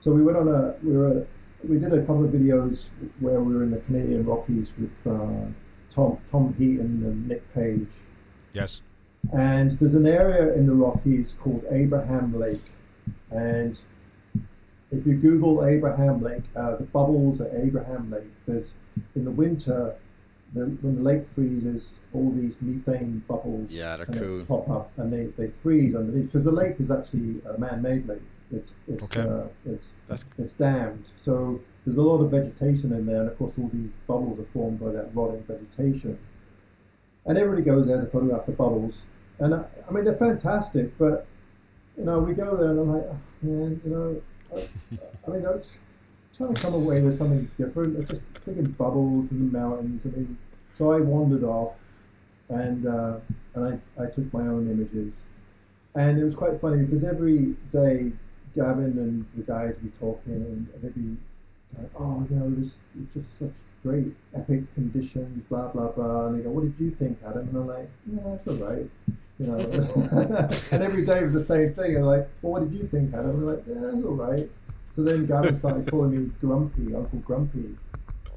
[0.00, 1.26] so we went on a we were
[1.66, 2.90] we did a couple of videos
[3.20, 5.46] where we were in the Canadian Rockies with uh,
[5.88, 7.88] Tom Tom Heaton and Nick Page,
[8.52, 8.82] Yes.
[9.32, 12.64] and there's an area in the Rockies called Abraham Lake,
[13.30, 13.80] and
[14.90, 18.78] if you Google Abraham Lake, uh, the bubbles at Abraham Lake, there's
[19.16, 19.96] in the winter.
[20.54, 24.44] The, when the lake freezes, all these methane bubbles Yeah, cool.
[24.46, 28.22] pop up and they, they freeze underneath because the lake is actually a man-made lake.
[28.52, 29.28] It's it's Okay.
[29.28, 33.36] uh, it's That's it's dammed, so there's a lot of vegetation in there, and of
[33.38, 36.18] course all these bubbles are formed by that rotting vegetation.
[37.26, 39.06] And everybody goes there to photograph the bubbles,
[39.40, 41.26] and I, I mean they're fantastic, but
[41.96, 44.22] you know we go there and I'm like, oh, man, you know,
[44.54, 44.68] I,
[45.26, 45.80] I mean was
[46.36, 47.96] trying to come away with something different.
[47.98, 50.06] It's just freaking bubbles in the mountains.
[50.06, 50.36] I mean,
[50.72, 51.78] so I wandered off,
[52.48, 53.18] and uh,
[53.54, 55.24] and I, I took my own images,
[55.94, 58.12] and it was quite funny because every day
[58.54, 61.16] Gavin and the guys would be talking and they'd be
[61.74, 65.88] going, oh, you know, it was, it was just such great epic conditions, blah blah
[65.88, 66.26] blah.
[66.26, 67.48] And they go, what did you think, Adam?
[67.48, 68.88] And I'm like, yeah, it's all right.
[69.38, 69.58] You know,
[70.72, 71.96] and every day was the same thing.
[71.96, 73.30] And like, well, what did you think, Adam?
[73.30, 74.50] And I'm like, yeah, it's all right.
[74.94, 77.76] So then Gavin started calling me Grumpy, Uncle Grumpy,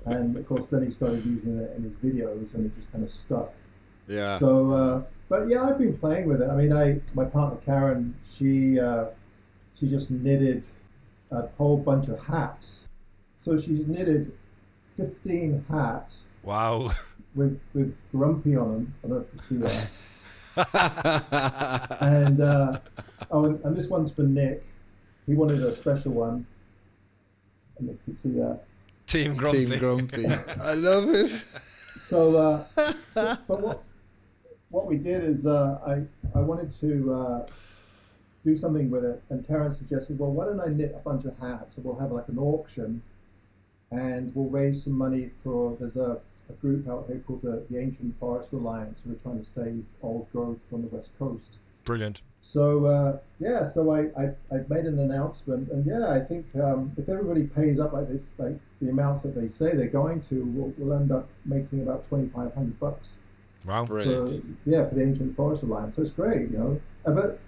[0.05, 3.03] and of course then he started using it in his videos, and it just kind
[3.03, 3.53] of stuck.
[4.07, 4.37] yeah.
[4.37, 6.49] So, uh, but yeah, I've been playing with it.
[6.49, 9.05] I mean, I my partner Karen, she uh,
[9.75, 10.65] she just knitted
[11.31, 12.89] a whole bunch of hats.
[13.35, 14.31] So she's knitted
[14.93, 16.89] fifteen hats Wow.
[17.35, 18.93] with with Grumpy on them.
[19.03, 19.89] I don't know if you see that.
[22.01, 22.79] and uh,
[23.29, 24.63] oh, and, and this one's for Nick.
[25.27, 26.47] He wanted a special one.
[27.77, 28.61] And if you can see that.
[29.05, 29.65] Team Grumpy.
[29.67, 30.25] Team Grumpy.
[30.63, 31.27] I love it.
[31.27, 32.63] So, uh,
[33.13, 33.83] so- but what,
[34.69, 37.47] what we did is uh, I, I wanted to uh,
[38.43, 41.37] do something with it, and Karen suggested, well, why don't I knit a bunch of
[41.39, 43.01] hats and we'll have like an auction
[43.91, 46.19] and we'll raise some money for, there's a,
[46.49, 49.83] a group out here called the, the Ancient Forest Alliance who are trying to save
[50.01, 51.59] old growth on the west coast.
[51.85, 52.21] Brilliant.
[52.47, 56.93] So uh, yeah, so I, I, I made an announcement, and yeah, I think um,
[56.95, 60.45] if everybody pays up like this, like the amounts that they say they're going to,
[60.45, 63.17] we'll, we'll end up making about twenty five hundred bucks.
[63.65, 63.83] Wow.
[63.83, 64.29] Brilliant.
[64.29, 65.97] For, yeah, for the Ancient Forest Alliance.
[65.97, 66.81] So it's great, you know.
[67.05, 67.39] Uh, but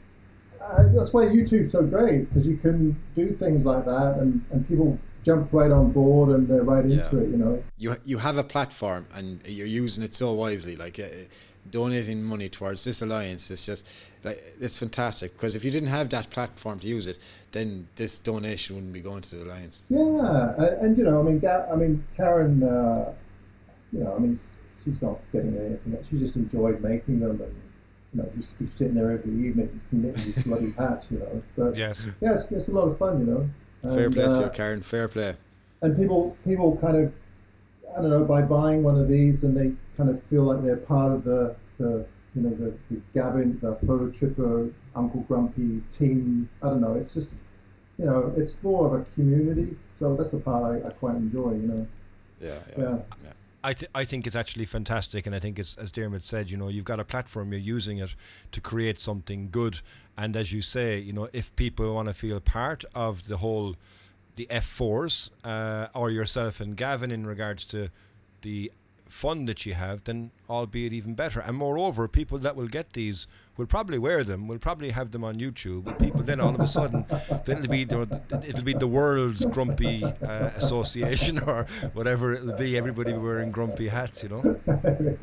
[0.62, 4.68] uh, that's why YouTube's so great because you can do things like that, and, and
[4.68, 7.22] people jump right on board and they're right into Yeah.
[7.22, 7.64] it, you know.
[7.78, 11.08] you you have a platform and you're using it so wisely like uh,
[11.70, 13.90] donating money towards this alliance is just
[14.24, 17.20] like it's fantastic because if you didn't have that platform to use it
[17.52, 21.24] then this donation wouldn't be going to the alliance Yeah, and, and you know, I
[21.24, 23.14] mean, Ga- I mean, Karen, uh,
[23.92, 24.40] you know, I mean,
[24.84, 25.98] she's not getting anything.
[26.04, 27.56] She just enjoyed making them, and
[28.14, 31.42] you know, just be sitting there every evening, just knitting these bloody hats, you know.
[31.58, 32.08] But Yes.
[32.22, 33.50] yeah, it's, it's a lot of fun, you know.
[33.96, 35.36] fair And, play to uh, you Karen fair play
[35.82, 37.14] and people, people kind of,
[37.98, 40.76] I don't know, by buying one of these, and they kind of feel like they're
[40.78, 42.06] part of the, the
[42.36, 46.50] you know, the, the Gavin, the Fototripper, Uncle Grumpy team.
[46.62, 46.94] I don't know.
[46.94, 47.44] It's just,
[47.98, 49.76] you know, it's more of a community.
[49.98, 51.88] So that's the part I, I quite enjoy, you know.
[52.42, 52.98] yeah yeah, Yeah.
[53.24, 53.34] yeah.
[53.62, 56.56] I, th- I think it's actually fantastic, and I think it's as Dermot said, you
[56.56, 58.16] know, you've got a platform, you're using it
[58.54, 59.82] to create something good,
[60.18, 63.76] and as you say, you know, if people want to feel part of the whole,
[64.38, 67.90] the F4s, uh, or yourself and Gavin in regards to
[68.44, 68.72] the
[69.10, 71.40] fun that you have, then albeit even better.
[71.40, 75.24] And moreover, people that will get these will probably wear them, will probably have them
[75.24, 75.86] on YouTube.
[75.86, 77.06] But people then all of a sudden,
[77.46, 82.78] then it'll be the, it'll be the world's grumpy uh, association or whatever it'll be.
[82.78, 84.42] Everybody wearing grumpy hats, you know.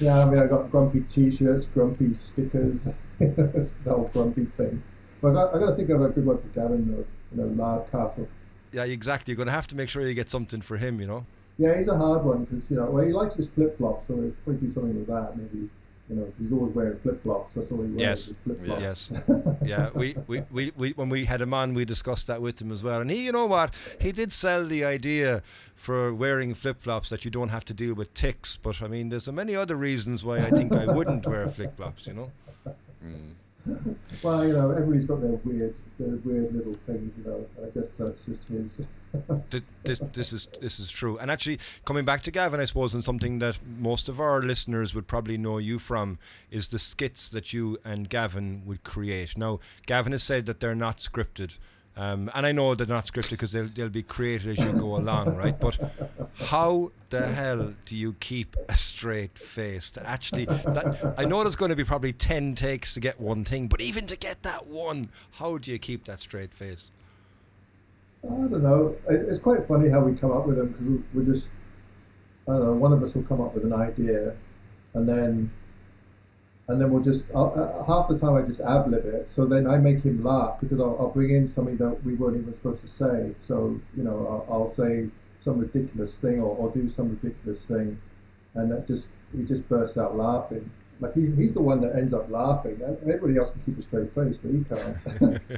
[0.00, 2.88] yeah, I mean, I got grumpy T-shirts, grumpy stickers.
[3.20, 4.82] it's the whole grumpy thing.
[5.22, 7.06] But I got, I got to think of a good one for Gavin, though.
[7.32, 8.28] You know, Lard Castle.
[8.72, 9.32] Yeah, exactly.
[9.32, 11.24] You're going to have to make sure you get something for him, you know.
[11.58, 14.14] Yeah, he's a hard one because you know, well, he likes his flip flops, so
[14.14, 15.36] we probably do something with that.
[15.36, 15.68] Maybe
[16.08, 17.54] you know, he's always wearing flip flops.
[17.54, 18.28] That's all he wears.
[18.28, 18.32] Yes.
[18.44, 19.10] flip flops.
[19.10, 19.30] Yes.
[19.64, 19.88] yeah.
[19.94, 22.84] We, we, we, we, when we had him on, we discussed that with him as
[22.84, 23.00] well.
[23.00, 23.74] And he, you know what?
[24.00, 25.40] He did sell the idea
[25.74, 28.54] for wearing flip flops that you don't have to deal with ticks.
[28.56, 31.76] But I mean, there's so many other reasons why I think I wouldn't wear flip
[31.76, 32.32] flops, you know?
[33.04, 33.34] Mm.
[34.22, 37.14] Well, you know, everybody's got their weird, their weird little things.
[37.16, 38.86] You know, I guess that's just his.
[39.50, 41.16] this, this this is this is true.
[41.18, 44.94] And actually, coming back to Gavin, I suppose, and something that most of our listeners
[44.94, 46.18] would probably know you from
[46.50, 49.36] is the skits that you and Gavin would create.
[49.38, 51.58] Now, Gavin has said that they're not scripted.
[51.96, 54.96] Um, and I know they're not scripted because they'll, they'll be created as you go
[54.96, 55.58] along, right?
[55.58, 55.78] But
[56.34, 60.46] how the hell do you keep a straight face to actually?
[60.46, 63.80] That, I know there's going to be probably 10 takes to get one thing, but
[63.80, 66.90] even to get that one, how do you keep that straight face?
[68.24, 68.96] I don't know.
[69.08, 71.50] It's quite funny how we come up with them because we're just,
[72.48, 72.72] I don't know.
[72.72, 74.34] One of us will come up with an idea,
[74.94, 75.52] and then,
[76.68, 79.28] and then we'll just uh, half the time I just ad lib it.
[79.28, 82.38] So then I make him laugh because I'll, I'll bring in something that we weren't
[82.38, 83.34] even supposed to say.
[83.38, 85.08] So you know, I'll, I'll say
[85.38, 88.00] some ridiculous thing or, or do some ridiculous thing,
[88.54, 90.70] and that just he just bursts out laughing.
[91.00, 92.80] Like he's, he's the one that ends up laughing.
[93.02, 94.96] Everybody else can keep a straight face, but he can't.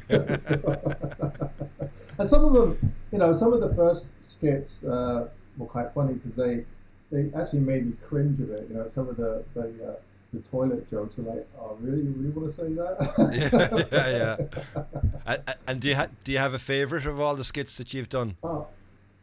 [2.18, 5.28] and some of them, you know, some of the first skits uh,
[5.58, 6.64] were quite funny because they
[7.12, 8.66] they actually made me cringe a bit.
[8.68, 9.96] You know, some of the the, uh,
[10.32, 13.88] the toilet jokes are like, oh, really, you really want to say that?
[13.92, 14.36] yeah, yeah,
[14.76, 14.82] yeah.
[15.26, 17.94] And, and do you ha- do you have a favorite of all the skits that
[17.94, 18.36] you've done?
[18.42, 18.66] Oh,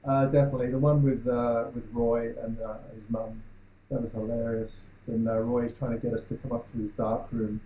[0.05, 3.41] uh, definitely the one with uh, with Roy and uh, his mum.
[3.89, 4.85] That was hilarious.
[5.07, 7.59] And uh, Roy's trying to get us to come up to his dark room.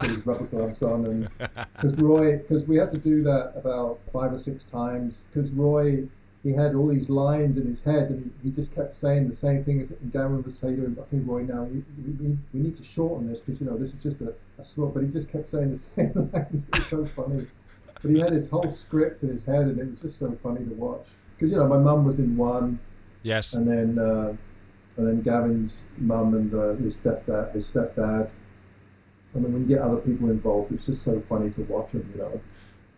[0.00, 1.28] He's his rubber gloves on, and
[1.74, 5.26] because Roy, because we had to do that about five or six times.
[5.30, 6.06] Because Roy,
[6.46, 9.34] he had all these lines in his head, and he, he just kept saying the
[9.34, 9.80] same thing.
[9.80, 12.84] As and Gavin would say to him, "Okay, Roy, now we, we, we need to
[12.84, 15.48] shorten this because you know this is just a, a slot." But he just kept
[15.48, 16.68] saying the same lines.
[16.68, 17.46] It was so funny.
[18.00, 20.64] But he had his whole script in his head, and it was just so funny
[20.64, 21.08] to watch.
[21.34, 22.78] Because you know, my mum was in one,
[23.24, 23.54] Yes.
[23.54, 24.36] and then uh,
[24.96, 28.30] and then Gavin's mum and uh, his stepdad, his stepdad.
[29.34, 32.08] I mean, when you get other people involved, it's just so funny to watch them.
[32.14, 32.40] You know,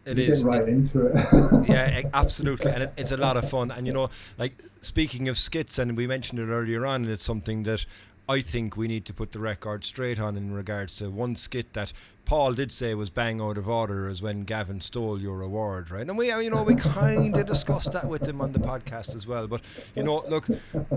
[0.08, 0.44] It is.
[0.44, 1.68] get right into it.
[1.68, 3.70] yeah, absolutely, and it, it's a lot of fun.
[3.70, 7.24] And you know, like speaking of skits, and we mentioned it earlier on, and it's
[7.24, 7.84] something that
[8.28, 11.72] I think we need to put the record straight on in regards to one skit
[11.72, 11.92] that
[12.28, 16.06] Paul did say was bang out of order, is when Gavin stole your award, right?
[16.06, 19.16] And we, uh, you know, we kind of discussed that with him on the podcast
[19.16, 19.46] as well.
[19.46, 19.62] But
[19.94, 20.46] you know, look,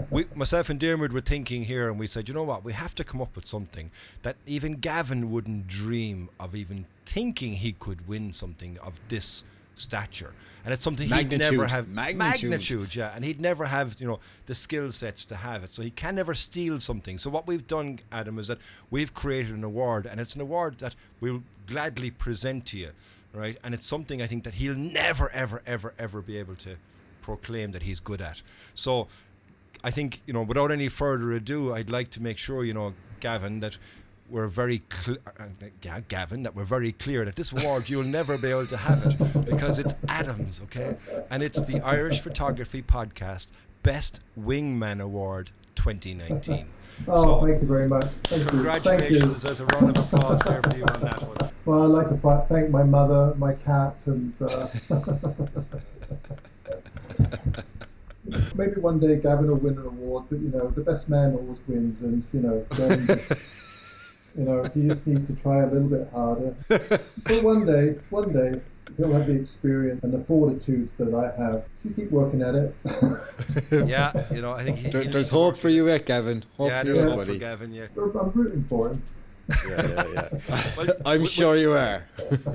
[0.09, 2.93] we, myself and Dermot were thinking here, and we said, you know what, we have
[2.95, 3.91] to come up with something
[4.23, 9.45] that even Gavin wouldn't dream of even thinking he could win something of this
[9.81, 12.95] stature, and it's something he'd never have Magnitude.
[12.95, 15.91] yeah, and he'd never have you know the skill sets to have it, so he
[15.91, 17.17] can never steal something.
[17.17, 18.59] So what we've done, Adam, is that
[18.89, 22.91] we've created an award, and it's an award that we'll gladly present to you,
[23.33, 23.57] right?
[23.63, 26.75] And it's something I think that he'll never, ever, ever, ever be able to
[27.21, 28.41] proclaim that he's good at.
[28.73, 29.07] So
[29.83, 32.93] I think you know, without any further ado, I'd like to make sure you know,
[33.19, 33.77] Gavin, that
[34.31, 38.47] we're very cl- uh, Gavin, that we're very clear that this award you'll never be
[38.49, 40.95] able to have it because it's Adams, okay,
[41.29, 43.51] and it's the Irish Photography Podcast
[43.83, 46.65] Best Wingman Award 2019.
[47.07, 48.05] oh, So- thank you very much.
[48.05, 48.47] Thank you.
[48.47, 48.55] Thank you.
[49.19, 49.43] Congratulations!
[49.43, 51.35] There's a round of applause there for you on that one.
[51.65, 52.15] Well, I'd like to
[52.49, 54.67] thank my mother, my cat, and uh,
[58.55, 60.25] maybe one day Gavin will win an award.
[60.29, 62.65] But you know, the best man always wins, and you know,
[64.37, 66.55] you know, he just needs to try a little bit harder.
[67.23, 68.61] But one day, one day.
[68.97, 71.63] He'll have the experience and the fortitude that I have.
[71.75, 72.75] So you keep working at it.
[73.87, 76.43] Yeah, you know, I think he, There, there's hope work- for you yet, Gavin.
[76.57, 77.39] Hope Yeah, for there's you, hope for buddy.
[77.39, 77.73] Gavin.
[77.73, 77.87] Yeah.
[77.97, 79.01] I'm rooting for him.
[79.69, 80.61] Yeah, yeah, yeah.
[80.77, 82.05] Well, I'm we- sure you are.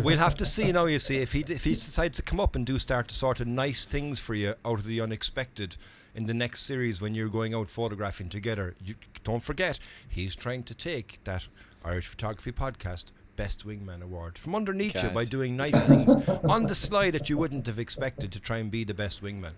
[0.02, 0.84] We'll have to see now.
[0.84, 3.40] You see, if he if he decides to come up and do start to sort
[3.40, 5.76] of nice things for you out of the unexpected
[6.14, 10.62] in the next series when you're going out photographing together, you don't forget he's trying
[10.64, 11.48] to take that
[11.86, 15.14] Irish Photography Podcast Best Wingman Award from underneath you Cat.
[15.14, 18.70] by doing nice things on the slide that you wouldn't have expected to try and
[18.70, 19.52] be the best wingman.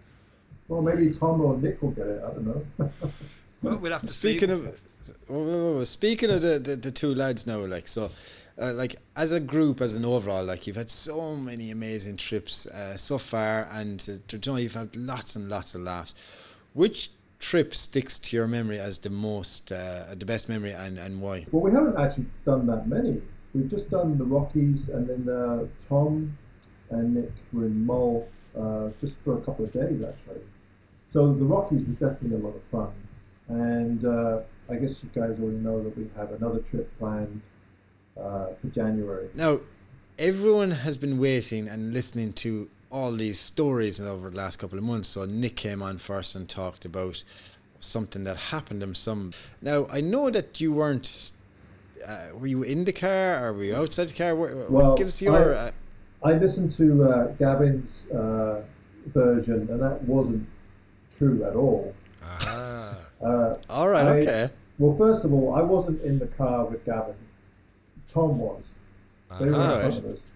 [0.69, 2.23] Well, maybe Tom or Nick will get it.
[2.23, 2.47] I don't
[2.79, 2.93] know.
[3.61, 4.55] Well, we'll have to Speaking see.
[4.55, 4.81] of,
[5.27, 8.09] whoa, whoa, whoa, speaking of the, the, the two lads now, like so,
[8.57, 12.69] uh, like as a group, as an overall, like you've had so many amazing trips
[12.69, 16.15] uh, so far, and uh, you know you've had lots and lots of laughs.
[16.75, 21.21] Which trip sticks to your memory as the most, uh, the best memory, and, and
[21.21, 21.47] why?
[21.53, 23.23] Well, we haven't actually done that many.
[23.55, 26.37] We've just done the Rockies, and then uh, Tom
[26.91, 28.29] and Nick were in Mull
[28.59, 30.43] uh, just for a couple of days, actually.
[31.07, 32.93] So the Rockies was definitely a lot of fun.
[33.49, 37.41] and uh, I guess you guys already know that we have another trip planned
[38.21, 39.29] uh, for January.
[39.35, 39.61] Now,
[40.19, 44.85] everyone has been waiting and listening to all these stories over the last couple of
[44.85, 45.09] months.
[45.11, 47.23] So Nick came on first and talked about
[47.81, 48.95] something that happened to him.
[48.95, 49.33] Some
[49.63, 51.33] now I know that you weren't.
[52.07, 54.35] Uh, were you in the car or were you outside the car?
[54.35, 55.55] Where, Well, give us your.
[55.57, 55.71] I- uh,
[56.25, 58.63] I listened to uh, Gavin's uh,
[59.07, 60.49] version, and that wasn't
[61.11, 61.95] true at all.
[62.25, 62.99] Ah.
[63.23, 64.07] Uh, all right.
[64.07, 64.49] I- okay.
[64.79, 67.15] well, first of all, I wasn't in the car with Gavin.
[68.09, 68.79] Tom was.
[69.39, 70.27] They were in Ah, front of us.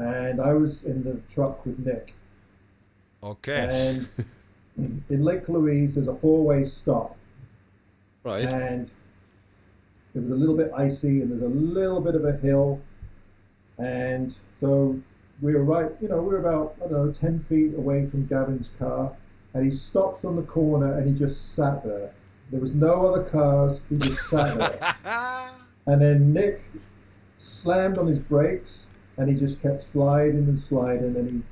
[0.00, 2.14] And I was in the truck with Nick.
[3.22, 3.68] Oh, okay.
[3.70, 7.16] And in Lake Louise, there's a four-way stop,
[8.24, 8.48] Right.
[8.48, 8.90] and
[10.14, 12.80] it was a little bit icy, and there's a little bit of a hill,
[13.78, 14.98] and so
[15.40, 18.26] we were right, you know, we were about I don't know ten feet away from
[18.26, 19.12] Gavin's car,
[19.54, 22.12] and he stops on the corner, and he just sat there.
[22.50, 23.84] There was no other cars.
[23.88, 25.50] He just sat there,
[25.86, 26.60] and then Nick
[27.36, 28.87] slammed on his brakes,
[29.18, 31.42] and he just kept sliding and sliding, and he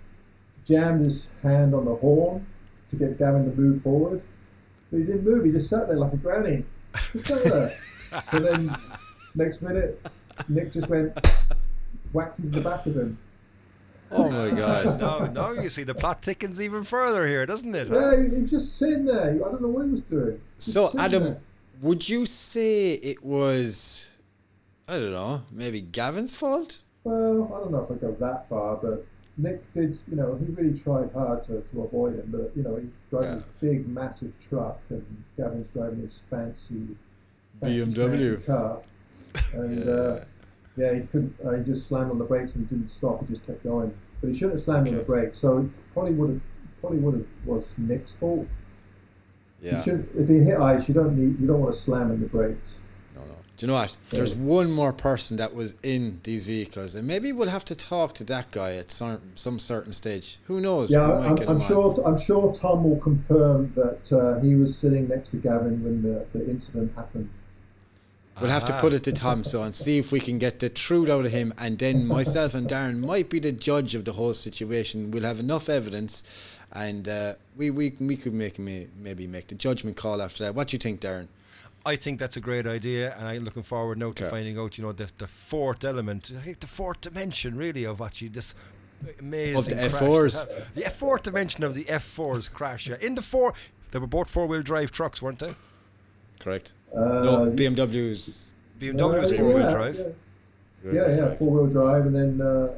[0.64, 2.46] jammed his hand on the horn
[2.88, 4.22] to get Gavin to move forward.
[4.90, 6.64] But he didn't move, he just sat there like a granny.
[7.12, 7.70] Just sat there.
[8.30, 8.74] so then,
[9.34, 10.08] next minute,
[10.48, 11.12] Nick just went,
[12.12, 13.18] whacked into the back of him.
[14.12, 15.00] oh my God.
[15.00, 17.88] now, now you see the plot thickens even further here, doesn't it?
[17.88, 19.30] Yeah, he, he was just sitting there.
[19.34, 20.40] I don't know what he was doing.
[20.56, 21.40] Just So sitting Adam, there.
[21.82, 24.16] would you say it was?
[24.88, 25.42] I don't know.
[25.50, 26.80] Maybe Gavin's fault.
[27.06, 30.46] Well, I don't know if I go that far, but Nick did, you know, he
[30.52, 33.34] really tried hard to, to avoid him, but, you know, he's driving Yeah.
[33.36, 35.04] this big, massive truck, and
[35.36, 36.96] Gavin's driving his fancy,
[37.60, 38.38] fancy BMW.
[38.38, 38.82] schmancy car.
[39.54, 40.24] And, uh,
[40.76, 43.46] yeah, he couldn't, uh, he just slammed on the brakes and didn't stop, he just
[43.46, 43.94] kept going.
[44.20, 46.40] But he shouldn't have slammed on the brakes, so it probably would have,
[46.80, 48.48] probably would have, was Nick's fault.
[49.62, 49.76] Yeah.
[49.76, 52.20] You should, if you hit ice, you don't need, you don't want to slam on
[52.20, 52.82] the brakes.
[53.62, 53.66] No, no.
[53.66, 53.96] Do you know what?
[54.10, 58.14] There's one more person that was in these vehicles, and maybe we'll have to talk
[58.14, 60.38] to that guy at some some certain stage.
[60.44, 60.90] Who knows?
[60.90, 61.60] Yeah, We I'm, I'm him on.
[61.60, 62.02] sure.
[62.06, 66.26] I'm sure Tom will confirm that uh, he was sitting next to Gavin when the,
[66.32, 67.30] the incident happened.
[68.40, 70.68] We'll have to put it to Tom so and see if we can get the
[70.68, 74.12] truth out of him, and then myself and Darren might be the judge of the
[74.12, 75.10] whole situation.
[75.10, 79.96] We'll have enough evidence, and uh, we, we we could make maybe make the judgment
[79.96, 80.54] call after that.
[80.54, 81.28] What do you think, Darren?
[81.86, 84.30] I think that's a great idea, and I'm looking forward now to Okay.
[84.30, 88.00] finding out, you know, the, the fourth element, I think the fourth dimension, really, of
[88.00, 88.56] actually this
[89.20, 92.88] amazing Of the crash F fours, the fourth dimension of the F4's crash.
[92.88, 92.96] Yeah.
[93.00, 93.54] In the four,
[93.92, 95.54] they were both four-wheel drive trucks, weren't they?
[96.40, 96.72] Correct.
[96.92, 98.50] Uh, no, BMWs.
[98.80, 100.14] BMW was uh, four-wheel yeah, drive.
[100.84, 102.74] Yeah, yeah, yeah four wheel drive, and then uh,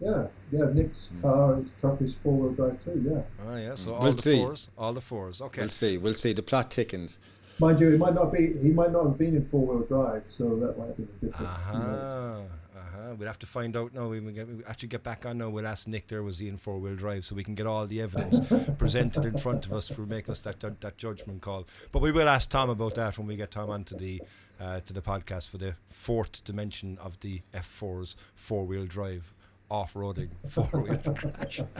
[0.00, 1.20] yeah, yeah, Nick's Hmm.
[1.22, 3.02] car, his truck is four wheel drive too.
[3.10, 4.38] Yeah, Oh yeah, so all We'll the see.
[4.42, 5.40] fours, all the fours.
[5.40, 5.62] Okay.
[5.62, 5.96] We'll see.
[5.98, 6.32] We'll see.
[6.34, 7.18] The plot thickens.
[7.62, 8.52] Mind you, he might not be.
[8.60, 11.26] He might not have been in four wheel drive, so that might have been a
[11.26, 11.50] different.
[11.72, 11.84] you know.
[11.84, 12.40] Uh-huh.
[12.76, 13.14] Uh-huh.
[13.18, 14.08] We'll have to find out now.
[14.08, 15.48] We get, we actually get back on now.
[15.48, 17.86] We'll ask Nick there was he in four wheel drive so we can get all
[17.86, 18.40] the evidence
[18.78, 21.66] presented in front of us for make us that, that that judgment call.
[21.90, 24.22] But we will ask Tom about that when we get Tom onto the
[24.60, 29.34] uh, to the podcast for the fourth dimension of the F4's four wheel drive
[29.70, 31.60] off roading four wheel crash.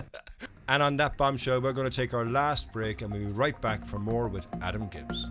[0.69, 3.61] And on that bombshell, we're going to take our last break and we'll be right
[3.61, 5.29] back for more with Adam Gibbs.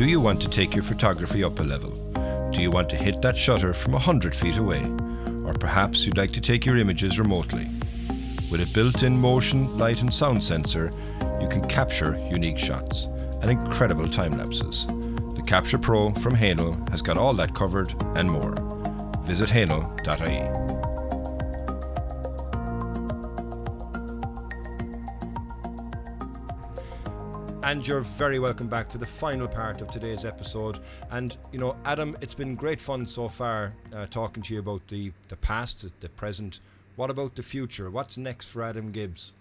[0.00, 1.90] Do you want to take your photography up a level?
[2.54, 4.82] Do you want to hit that shutter from 100 feet away?
[5.44, 7.68] Or perhaps you'd like to take your images remotely?
[8.50, 10.90] With a built in motion, light, and sound sensor,
[11.38, 13.08] you can capture unique shots
[13.42, 14.86] and incredible time lapses.
[14.86, 18.54] The Capture Pro from Hahnel has got all that covered and more.
[19.26, 20.69] Visit hahnel.ie.
[27.70, 30.80] And you're very welcome back to the final part of today's episode.
[31.12, 34.88] And you know, Adam, it's been great fun so far uh, talking to you about
[34.88, 36.58] the the past, the present.
[36.96, 37.88] What about the future?
[37.88, 39.34] What's next for Adam Gibbs?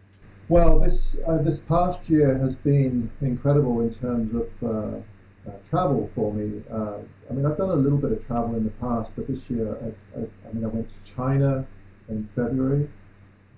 [0.48, 6.06] Well, this uh, this past year has been incredible in terms of uh, uh, travel
[6.06, 6.62] for me.
[6.72, 7.00] Uh,
[7.32, 9.76] I mean, I've done a little bit of travel in the past, but this year,
[9.82, 11.66] I, I, I mean, I went to China
[12.10, 12.88] in February,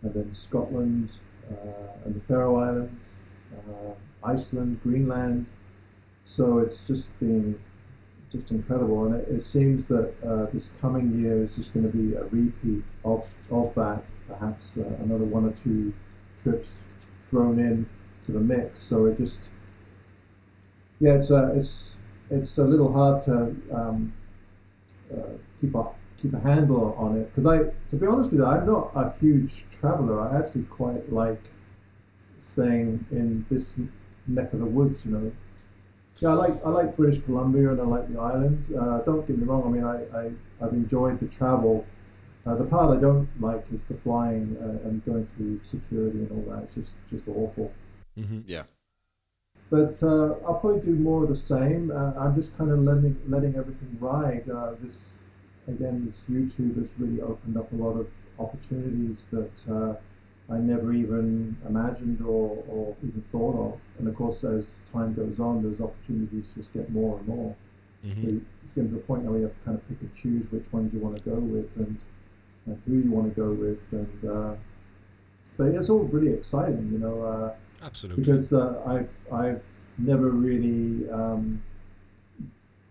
[0.01, 1.11] and then Scotland
[1.51, 3.20] uh, and the Faroe Islands,
[3.71, 5.47] uh, Iceland, Greenland.
[6.25, 7.59] So it's just been
[8.31, 11.97] just incredible, and it, it seems that uh, this coming year is just going to
[11.97, 14.03] be a repeat of of that.
[14.27, 15.93] Perhaps uh, another one or two
[16.37, 16.79] trips
[17.29, 17.87] thrown in
[18.25, 18.79] to the mix.
[18.79, 19.51] So it just,
[20.99, 24.13] yeah, it's a it's it's a little hard to um,
[25.13, 25.89] uh, keep a
[26.21, 29.11] keep a handle on it because I, to be honest with you, I'm not a
[29.19, 30.21] huge traveler.
[30.21, 31.41] I actually quite like
[32.41, 33.79] staying in this
[34.27, 35.05] neck of the woods.
[35.05, 35.31] You know,
[36.19, 38.67] yeah, I like I like British Columbia and I like the island.
[38.75, 39.63] Uh, don't get me wrong.
[39.65, 40.31] I mean, I, I
[40.65, 41.85] I've enjoyed the travel.
[42.45, 46.31] Uh, the part I don't like is the flying uh, and going through security and
[46.31, 46.63] all that.
[46.63, 47.71] It's just just awful.
[48.17, 48.41] Mm-hmm.
[48.47, 48.63] Yeah.
[49.69, 51.91] But uh, I'll probably do more of the same.
[51.91, 54.49] Uh, I'm just kind of letting letting everything ride.
[54.49, 55.13] Uh, this
[55.67, 59.95] again, this YouTube has really opened up a lot of opportunities that uh,
[60.49, 63.85] I never even imagined or, or even thought of.
[63.99, 67.55] And of course, as time goes on, those opportunities just get more and more.
[68.05, 68.39] Mm-hmm.
[68.63, 70.51] It's getting to the point now where you have to kind of pick and choose
[70.51, 71.97] which ones you want to go with and,
[72.65, 73.91] and who you want to go with.
[73.91, 74.55] And uh,
[75.57, 77.21] but it's all really exciting, you know.
[77.21, 78.23] Uh, Absolutely.
[78.23, 79.65] because uh, I've I've
[79.97, 81.61] never really um,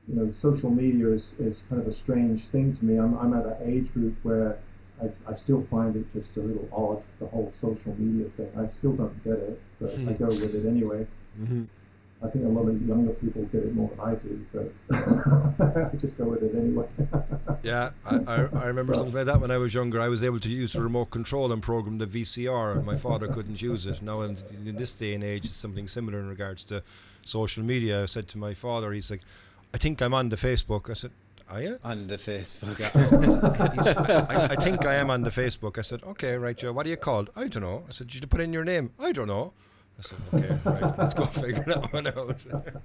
[0.09, 2.96] you know social media is, is kind of a strange thing to me.
[2.96, 4.59] I'm, I'm at an age group where
[5.03, 8.51] I, I still find it just a little odd the whole social media thing.
[8.59, 11.07] I still don't get it, but I go with it anyway.
[11.40, 11.64] Mm-hmm.
[12.22, 15.96] I think a lot of younger people get it more than I do, but I
[15.96, 16.86] just go with it anyway.
[17.62, 20.01] Yeah, I, I, I remember something like that when I was younger.
[20.01, 23.28] I was able to use the remote control and program the VCR, and my father
[23.28, 24.01] couldn't use it.
[24.01, 26.82] Now, in, in this day and age, it's something similar in regards to
[27.22, 28.05] social media.
[28.05, 29.20] I said to my father, he's like,
[29.74, 30.88] I think I'm on the Facebook.
[30.88, 31.11] I said,
[31.51, 31.78] Are you?
[31.82, 32.76] On the Facebook.
[33.74, 35.78] He said, I, I think I am on the Facebook.
[35.78, 36.72] I said, Okay, right, Joe.
[36.72, 37.30] What are you called?
[37.34, 37.84] I don't know.
[37.88, 38.92] I said, Did you put in your name?
[39.01, 39.53] I don't know.
[39.98, 40.98] I said, Okay, right.
[40.98, 42.36] Let's go figure that one out.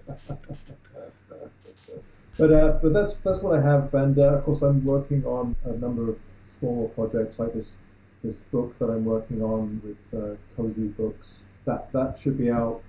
[2.38, 5.56] But uh, but that's that's what I have, and uh, of course I'm working on
[5.64, 7.78] a number of smaller projects like this
[8.24, 11.46] this book that I'm working on with uh, Kozu Books.
[11.64, 12.82] That that should be out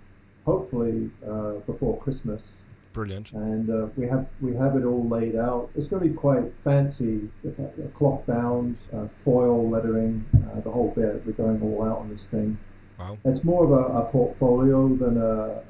[0.44, 2.62] hopefully uh, before Christmas,
[2.96, 3.32] Brilliant.
[3.34, 5.68] and uh, we have we have it all laid out.
[5.76, 7.28] It's going to be quite fancy,
[7.92, 11.22] cloth bound, uh, foil lettering, uh, the whole bit.
[11.26, 12.56] We're going all out on this thing.
[12.98, 13.18] Wow.
[13.26, 15.62] It's more of a, a portfolio than a,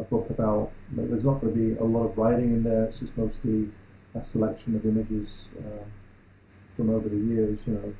[0.00, 0.70] a book about.
[0.92, 2.84] There's not going to be a lot of writing in there.
[2.84, 3.68] It's just mostly
[4.14, 5.84] a selection of images uh,
[6.76, 7.66] from over the years.
[7.66, 7.94] You know,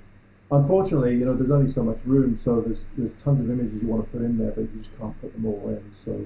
[0.56, 3.88] unfortunately, you know, there's only so much room, so there's there's tons of images you
[3.88, 5.82] want to put in there, but you just can't put them all in.
[5.92, 6.24] So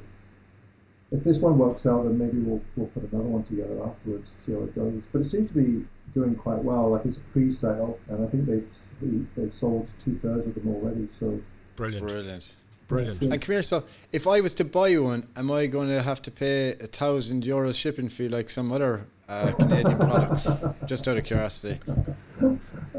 [1.13, 4.43] if this one works out, then maybe we'll we'll put another one together afterwards, to
[4.43, 5.03] see how it goes.
[5.13, 5.85] But it seems to be
[6.15, 6.91] doing quite well.
[6.91, 8.69] Like it's a pre-sale, and I think they've
[9.37, 11.09] they've sold two thirds of them already.
[11.11, 11.41] So
[11.77, 12.09] Brilliant.
[12.09, 12.57] Brilliant.
[12.89, 13.23] Brilliant.
[13.23, 16.21] And come here, so if I was to buy one, am I going to have
[16.23, 20.51] to pay a thousand euros shipping fee like some other uh, Canadian products?
[20.87, 21.79] Just out of curiosity.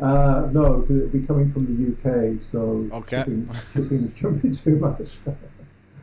[0.01, 3.17] Uh, no, because it'd be coming from the UK, so Okay.
[3.19, 5.19] shipping, shipping shouldn't be too much.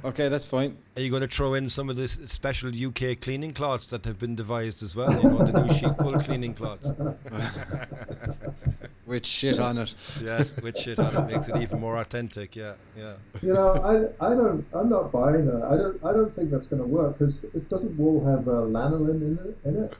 [0.05, 0.79] Okay, that's fine.
[0.97, 4.19] Are you going to throw in some of the special UK cleaning cloths that have
[4.19, 5.13] been devised as well?
[5.13, 6.91] You know, the new sheep wool cleaning cloths.
[9.07, 9.95] With shit on it.
[10.23, 12.55] Yes, which shit on it makes it even more authentic.
[12.55, 13.15] Yeah, yeah.
[13.43, 15.63] you know, I, I don't, I'm not buying that.
[15.65, 18.63] I don't, I don't think that's going to work because it doesn't wool have uh,
[18.63, 19.95] lanolin in it, in it.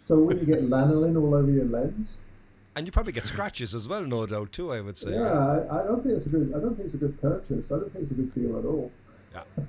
[0.00, 2.18] So when you get lanolin all over your lens,
[2.76, 4.72] And you probably get scratches as well, no doubt, too.
[4.72, 5.12] I would say.
[5.12, 7.72] yeah, I, I don't think it's a good, I don't think it's a good purchase.
[7.72, 8.92] I don't think it's a good deal at all.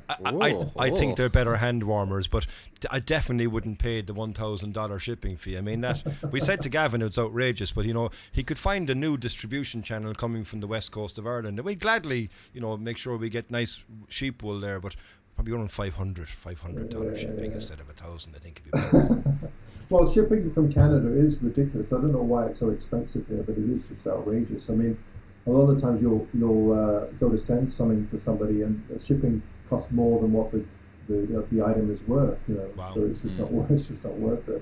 [0.10, 2.46] I, I, I think they're better hand warmers, but
[2.90, 5.58] I definitely wouldn't pay the one thousand dollar shipping fee.
[5.58, 8.90] I mean that we said to Gavin it's outrageous, but you know he could find
[8.90, 12.62] a new distribution channel coming from the west coast of Ireland, and we'd gladly you
[12.62, 14.96] know make sure we get nice sheep wool there, but
[15.36, 18.36] probably around 500 500 dollar shipping instead of a thousand.
[18.36, 19.52] I think it'd be better.
[19.92, 21.92] Well, shipping from Canada is ridiculous.
[21.92, 24.70] I don't know why it's so expensive here, but it is just outrageous.
[24.70, 24.98] I mean,
[25.46, 29.44] a lot of times you'll you'll uh, go to send something to somebody, and shipping
[29.72, 30.62] costs more than what the
[31.08, 32.46] the, the item is worth.
[32.48, 32.92] You know, Wow.
[32.94, 33.72] so it's just not worth.
[33.76, 34.62] It's just not worth it.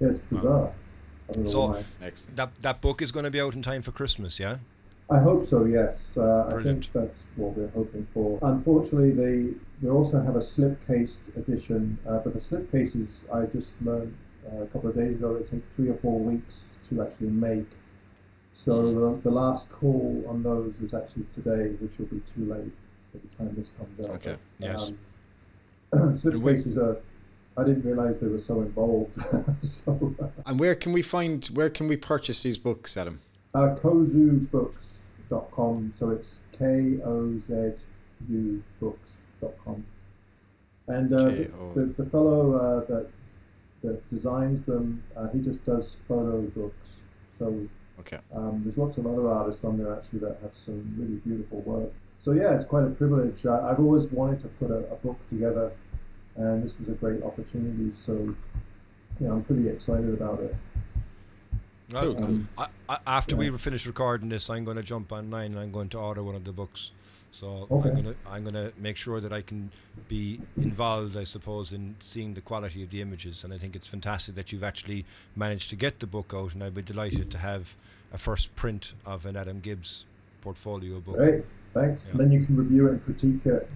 [0.00, 0.70] Yeah, it's bizarre.
[1.28, 1.84] I don't know So- why.
[2.08, 2.36] Excellent.
[2.36, 4.56] that that book is going to be out in time for Christmas, yeah.
[5.10, 5.58] I hope so.
[5.64, 8.38] Yes, uh, I think that's what we're hoping for.
[8.42, 9.36] Unfortunately, they
[9.82, 14.12] they also have a slipcased edition, uh, but the slipcases I just learned
[14.46, 16.54] uh, a couple of days ago they take three or four weeks
[16.88, 17.70] to actually make.
[18.52, 22.72] So the, the last call on those is actually today, which will be too late
[23.12, 24.14] by the time this comes out.
[24.16, 24.36] Okay.
[24.58, 24.92] Yes.
[25.92, 27.00] Um, slipcases are.
[27.56, 29.14] I didn't realize they were so involved.
[29.66, 30.14] so,
[30.46, 33.20] And where can we find, where can we purchase these books, Adam?
[33.52, 35.92] Uh, kozubooks.com.
[35.96, 37.72] So it's K O Z
[38.28, 39.84] U books.com.
[40.86, 43.08] And uh, the, the, the fellow uh, that
[43.82, 47.02] that designs them, uh, he just does photo books.
[47.32, 47.66] So
[48.00, 48.18] Okay.
[48.34, 51.92] um, there's lots of other artists on there actually that have some really beautiful work.
[52.18, 53.46] So yeah, it's quite a privilege.
[53.46, 55.72] I, I've always wanted to put a, a book together,
[56.36, 57.92] and this was a great opportunity.
[57.94, 58.34] So
[59.20, 60.54] yeah, I'm pretty excited about it.
[61.92, 62.24] Well, Cool, cool.
[62.24, 65.72] Um, I, I, after we finish recording this, I'm going to jump online and I'm
[65.72, 66.92] going to order one of the books.
[67.30, 67.90] So Okay.
[67.90, 69.70] I'm gonna I'm gonna make sure that I can
[70.08, 73.44] be involved, I suppose, in seeing the quality of the images.
[73.44, 75.04] And I think it's fantastic that you've actually
[75.36, 77.76] managed to get the book out, and I'd be delighted to have
[78.12, 80.06] a first print of an Adam Gibbs
[80.40, 81.16] portfolio book.
[81.16, 82.04] Great, thanks.
[82.06, 82.10] Yeah.
[82.12, 83.68] And then you can review it and critique it.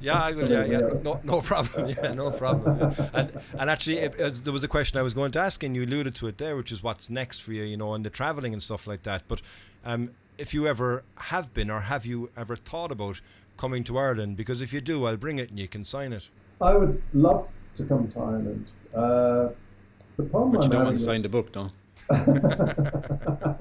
[0.00, 0.50] Yeah, I will.
[0.50, 1.88] Yeah, yeah, no, no problem.
[2.02, 2.78] Yeah, no problem.
[2.80, 3.08] yeah.
[3.14, 5.74] And and actually, it, it- there was a question I was going to ask, and
[5.74, 8.10] you alluded to it there, which is what's next for you, you know, and the
[8.10, 9.22] traveling and stuff like that.
[9.26, 9.40] But
[9.84, 11.02] um, if you ever
[11.32, 13.20] have been, or have you ever thought about
[13.56, 14.36] coming to Ireland?
[14.36, 16.28] Because if you do, I'll bring it and you can sign it.
[16.60, 18.72] I would love to come to Ireland.
[18.94, 19.48] Uh,
[20.16, 21.70] the problem But you I'm don't want to sign the book, no?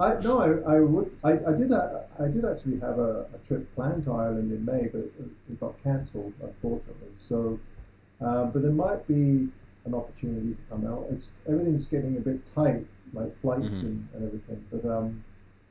[0.00, 1.10] I no, I, I would.
[1.22, 1.70] I, I did.
[1.72, 5.12] A, I did actually have a, a trip planned to Ireland in May, but it,
[5.50, 7.08] it got cancelled unfortunately.
[7.16, 7.58] So,
[8.20, 9.48] um, but there might be
[9.84, 11.06] an opportunity to come out.
[11.10, 13.82] It's everything's getting a bit tight, like flights Mhm.
[13.86, 14.64] and, and everything.
[14.72, 15.24] But um,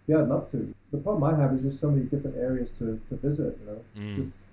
[0.08, 0.74] yeah, I'd love to.
[0.92, 3.58] The problem I have is just so many different areas to, to visit.
[3.62, 4.16] You know, Mm.
[4.16, 4.50] just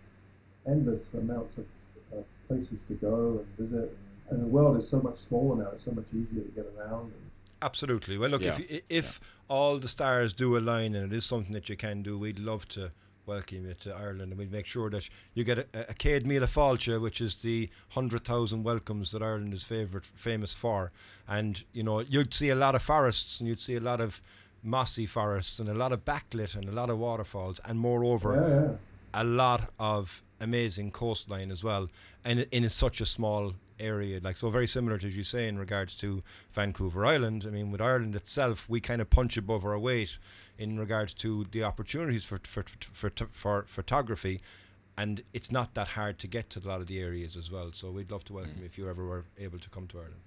[0.67, 1.67] endless amounts of,
[2.13, 3.97] of places to go and visit.
[4.31, 5.71] And the world is so much smaller now.
[5.73, 7.13] It's so much easier to get around.
[7.13, 7.26] And,
[7.63, 8.19] Absolutely.
[8.19, 8.67] Well, look, if Yeah.
[8.77, 12.19] you- if all the stars do align and it is something that you can do,
[12.19, 12.93] we'd love to
[13.25, 16.43] welcome you to Ireland, and we'd make sure that you get a, a Céad Míle
[16.47, 20.93] Fáilte, which is the hundred thousand welcomes that Ireland is favorite famous for,
[21.27, 24.21] and you know you'd see a lot of forests and you'd see a lot of
[24.63, 28.71] mossy forests and a lot of backlit and a lot of waterfalls, and moreover yeah,
[28.71, 29.23] yeah.
[29.23, 31.89] a lot of amazing coastline as well,
[32.25, 34.21] and in such a small area.
[34.23, 37.45] Like so, very similar to as you say in regards to Vancouver Island.
[37.47, 40.19] I mean, with Ireland itself, we kind of punch above our weight
[40.59, 44.41] in regards to the opportunities for for for, for, for photography.
[44.99, 47.71] And it's not that hard to get to a lot of the areas as well.
[47.73, 50.21] So we'd love to welcome you if you ever were able to come to Ireland.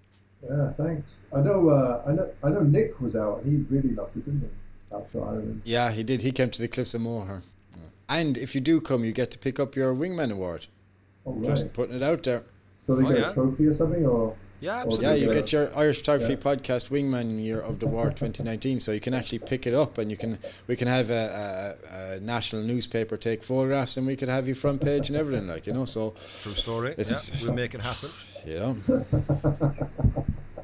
[0.48, 1.24] Yeah, thanks.
[1.36, 1.70] I know.
[1.70, 2.32] Uh, I know.
[2.44, 2.62] I know.
[2.62, 3.42] Nick was out.
[3.44, 4.96] He really loved it, didn't he?
[4.96, 5.62] Out to Ireland.
[5.66, 6.22] Yeah, he did.
[6.22, 7.42] He came to the Cliffs of Moher.
[8.08, 10.66] And if you do come, you get to pick up your Wingman Award.
[11.26, 11.50] Oh, right.
[11.50, 12.44] Just putting it out there.
[12.86, 13.32] So they Oh, get yeah.
[13.32, 15.06] a trophy or something, or Yeah, absolutely.
[15.06, 16.40] Yeah, you get your Irish Photography Yeah.
[16.40, 20.12] Podcast Wingman Year of the War 2019, so you can actually pick it up, and
[20.12, 20.38] you can
[20.68, 24.56] we can have a, a, a national newspaper take photographs, and we could have you
[24.56, 25.86] front page and everything, like you know.
[25.86, 26.92] So True story.
[26.98, 28.10] It's- yeah, we'll make it happen.
[28.46, 28.76] you know,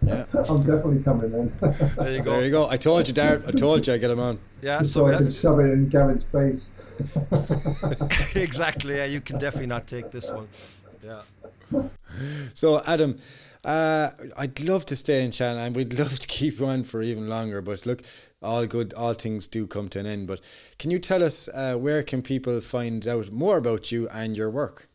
[0.04, 0.26] yeah.
[0.50, 1.52] I'm definitely coming then.
[1.98, 2.32] There you go.
[2.32, 2.68] There you go.
[2.70, 3.44] I told you, Dart.
[3.48, 4.40] I told you I get him on.
[4.62, 6.74] Yeah, so so I that- can shove it in Gavin's face.
[8.36, 8.96] exactly.
[8.98, 10.48] Yeah, you can definitely not take this one.
[11.04, 11.22] Yeah.
[12.54, 13.18] So, Adam,
[13.66, 17.28] uh, I'd love to stay in Shannon, and we'd love to keep on for even
[17.28, 17.62] longer.
[17.62, 18.04] But look,
[18.42, 20.28] all good, all things do come to an end.
[20.28, 20.42] But
[20.80, 24.50] can you tell us uh, where can people find out more about you and your
[24.50, 24.90] work?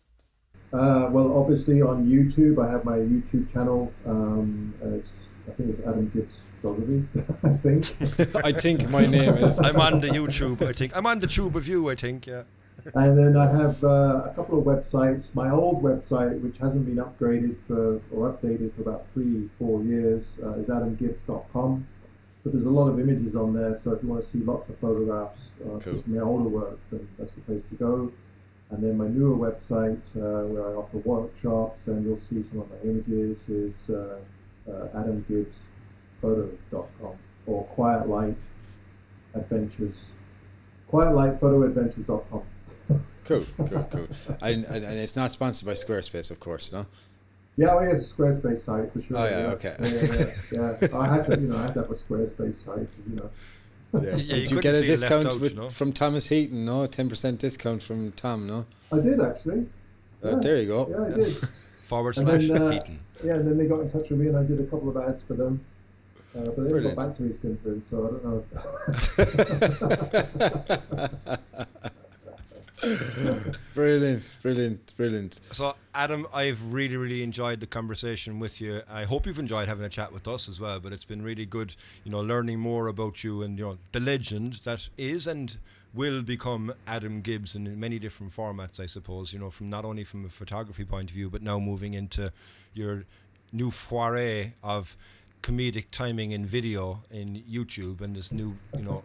[0.72, 3.92] Uh, well, obviously on YouTube, I have my YouTube channel.
[4.06, 7.08] Um, it's I think it's Adam Gibbs Photography.
[7.44, 8.44] I think.
[8.44, 9.58] I think my name is.
[9.58, 10.96] I'm on the YouTube, I think.
[10.96, 12.44] I'm on the tube of you, I think, yeah.
[12.94, 15.34] And then I have uh, a couple of websites.
[15.34, 20.38] My old website, which hasn't been upgraded for or updated for about three, four years,
[20.42, 21.86] uh, is adamgibbs.com.
[22.42, 24.70] But there's a lot of images on there, so if you want to see lots
[24.70, 25.76] of photographs, uh, Cool.
[25.78, 28.10] especially my older work, then that's the place to go.
[28.70, 32.70] And then my newer website, uh, where I offer workshops, and you'll see some of
[32.70, 34.20] my images, is uh,
[34.68, 37.16] uh, adamgibbsphoto.com
[37.46, 38.38] or Quiet Light
[39.34, 40.14] Adventures.
[40.90, 42.42] QuietLightPhotoAdventures.com.
[43.24, 44.08] Cool, cool, cool.
[44.42, 46.86] And, and, and it's not sponsored by Squarespace, of course, no?
[47.56, 49.18] Yeah, oh, yeah, it's a Squarespace site for sure.
[49.18, 49.46] Oh, yeah, yeah.
[49.52, 49.76] okay.
[49.78, 50.98] Yeah, yeah, yeah, yeah.
[50.98, 53.30] I had to, you know, I had to have a Squarespace site, you know.
[53.92, 54.00] Yeah.
[54.00, 55.70] Yeah, you Did you couldn't get a discount out, with, you know?
[55.70, 56.64] from Thomas Heaton?
[56.64, 58.46] No, ten percent discount from Tom.
[58.46, 59.66] No, I did actually.
[60.22, 60.88] uh, there you go.
[60.88, 61.26] Yeah, I did.
[61.26, 63.00] Forward And slash then, uh, Heaton.
[63.24, 64.96] Yeah, and then they got in touch with me, and I did a couple of
[64.96, 65.64] ads for them.
[66.36, 68.44] Uh, but they haven't got back to me since then, so I don't know.
[73.74, 75.40] brilliant, brilliant, brilliant.
[75.52, 78.82] So, Adam, I've really, really enjoyed the conversation with you.
[78.90, 80.80] I hope you've enjoyed having a chat with us as well.
[80.80, 84.00] But it's been really good, you know, learning more about you and you know the
[84.00, 85.58] legend that is and
[85.92, 88.80] will become Adam Gibbs in many different formats.
[88.80, 91.58] I suppose you know, from not only from a photography point of view, but now
[91.58, 92.32] moving into
[92.74, 93.04] your
[93.52, 94.96] new foray of
[95.42, 99.02] comedic timing in video in YouTube and this new, you know,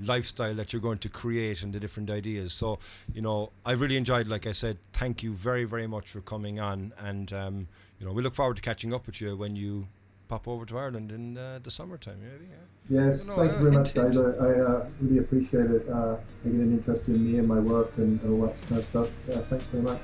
[0.00, 2.52] lifestyle that you're going to create and the different ideas.
[2.52, 2.78] So,
[3.12, 6.60] you know, I really enjoyed, like I said, thank you very, very much for coming
[6.60, 6.92] on.
[6.98, 7.68] And, um,
[7.98, 9.88] you know, we look forward to catching up with you when you
[10.28, 12.50] pop over to Ireland in uh, the summertime, maybe.
[12.50, 13.04] Yeah.
[13.04, 14.16] Yes, No, thank uh, you very much, guys.
[14.16, 17.96] I, I uh, really appreciate it, uh, taking an interest in me and my work
[17.98, 19.10] and, and all that kind of stuff.
[19.28, 20.00] Yeah, thanks very much.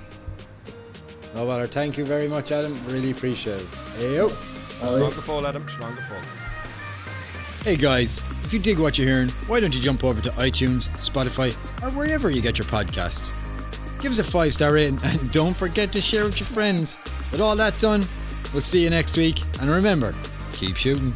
[1.34, 1.66] No matter.
[1.66, 2.78] Thank you very much, Adam.
[2.86, 3.68] Really appreciate it.
[3.96, 4.24] Hey, yo.
[4.24, 4.34] All right.
[4.78, 5.68] Stronger fall, Adam.
[5.68, 6.20] Stronger fall.
[7.64, 10.88] Hey guys, If you dig what you're hearing, why don't you jump over to iTunes,
[10.98, 13.32] Spotify, or wherever you get your podcasts?
[14.00, 16.98] Give us a five star rating and don't forget to share with your friends.
[17.32, 18.04] With all that done,
[18.52, 19.40] we'll see you next week.
[19.60, 20.14] And remember,
[20.52, 21.12] keep shooting.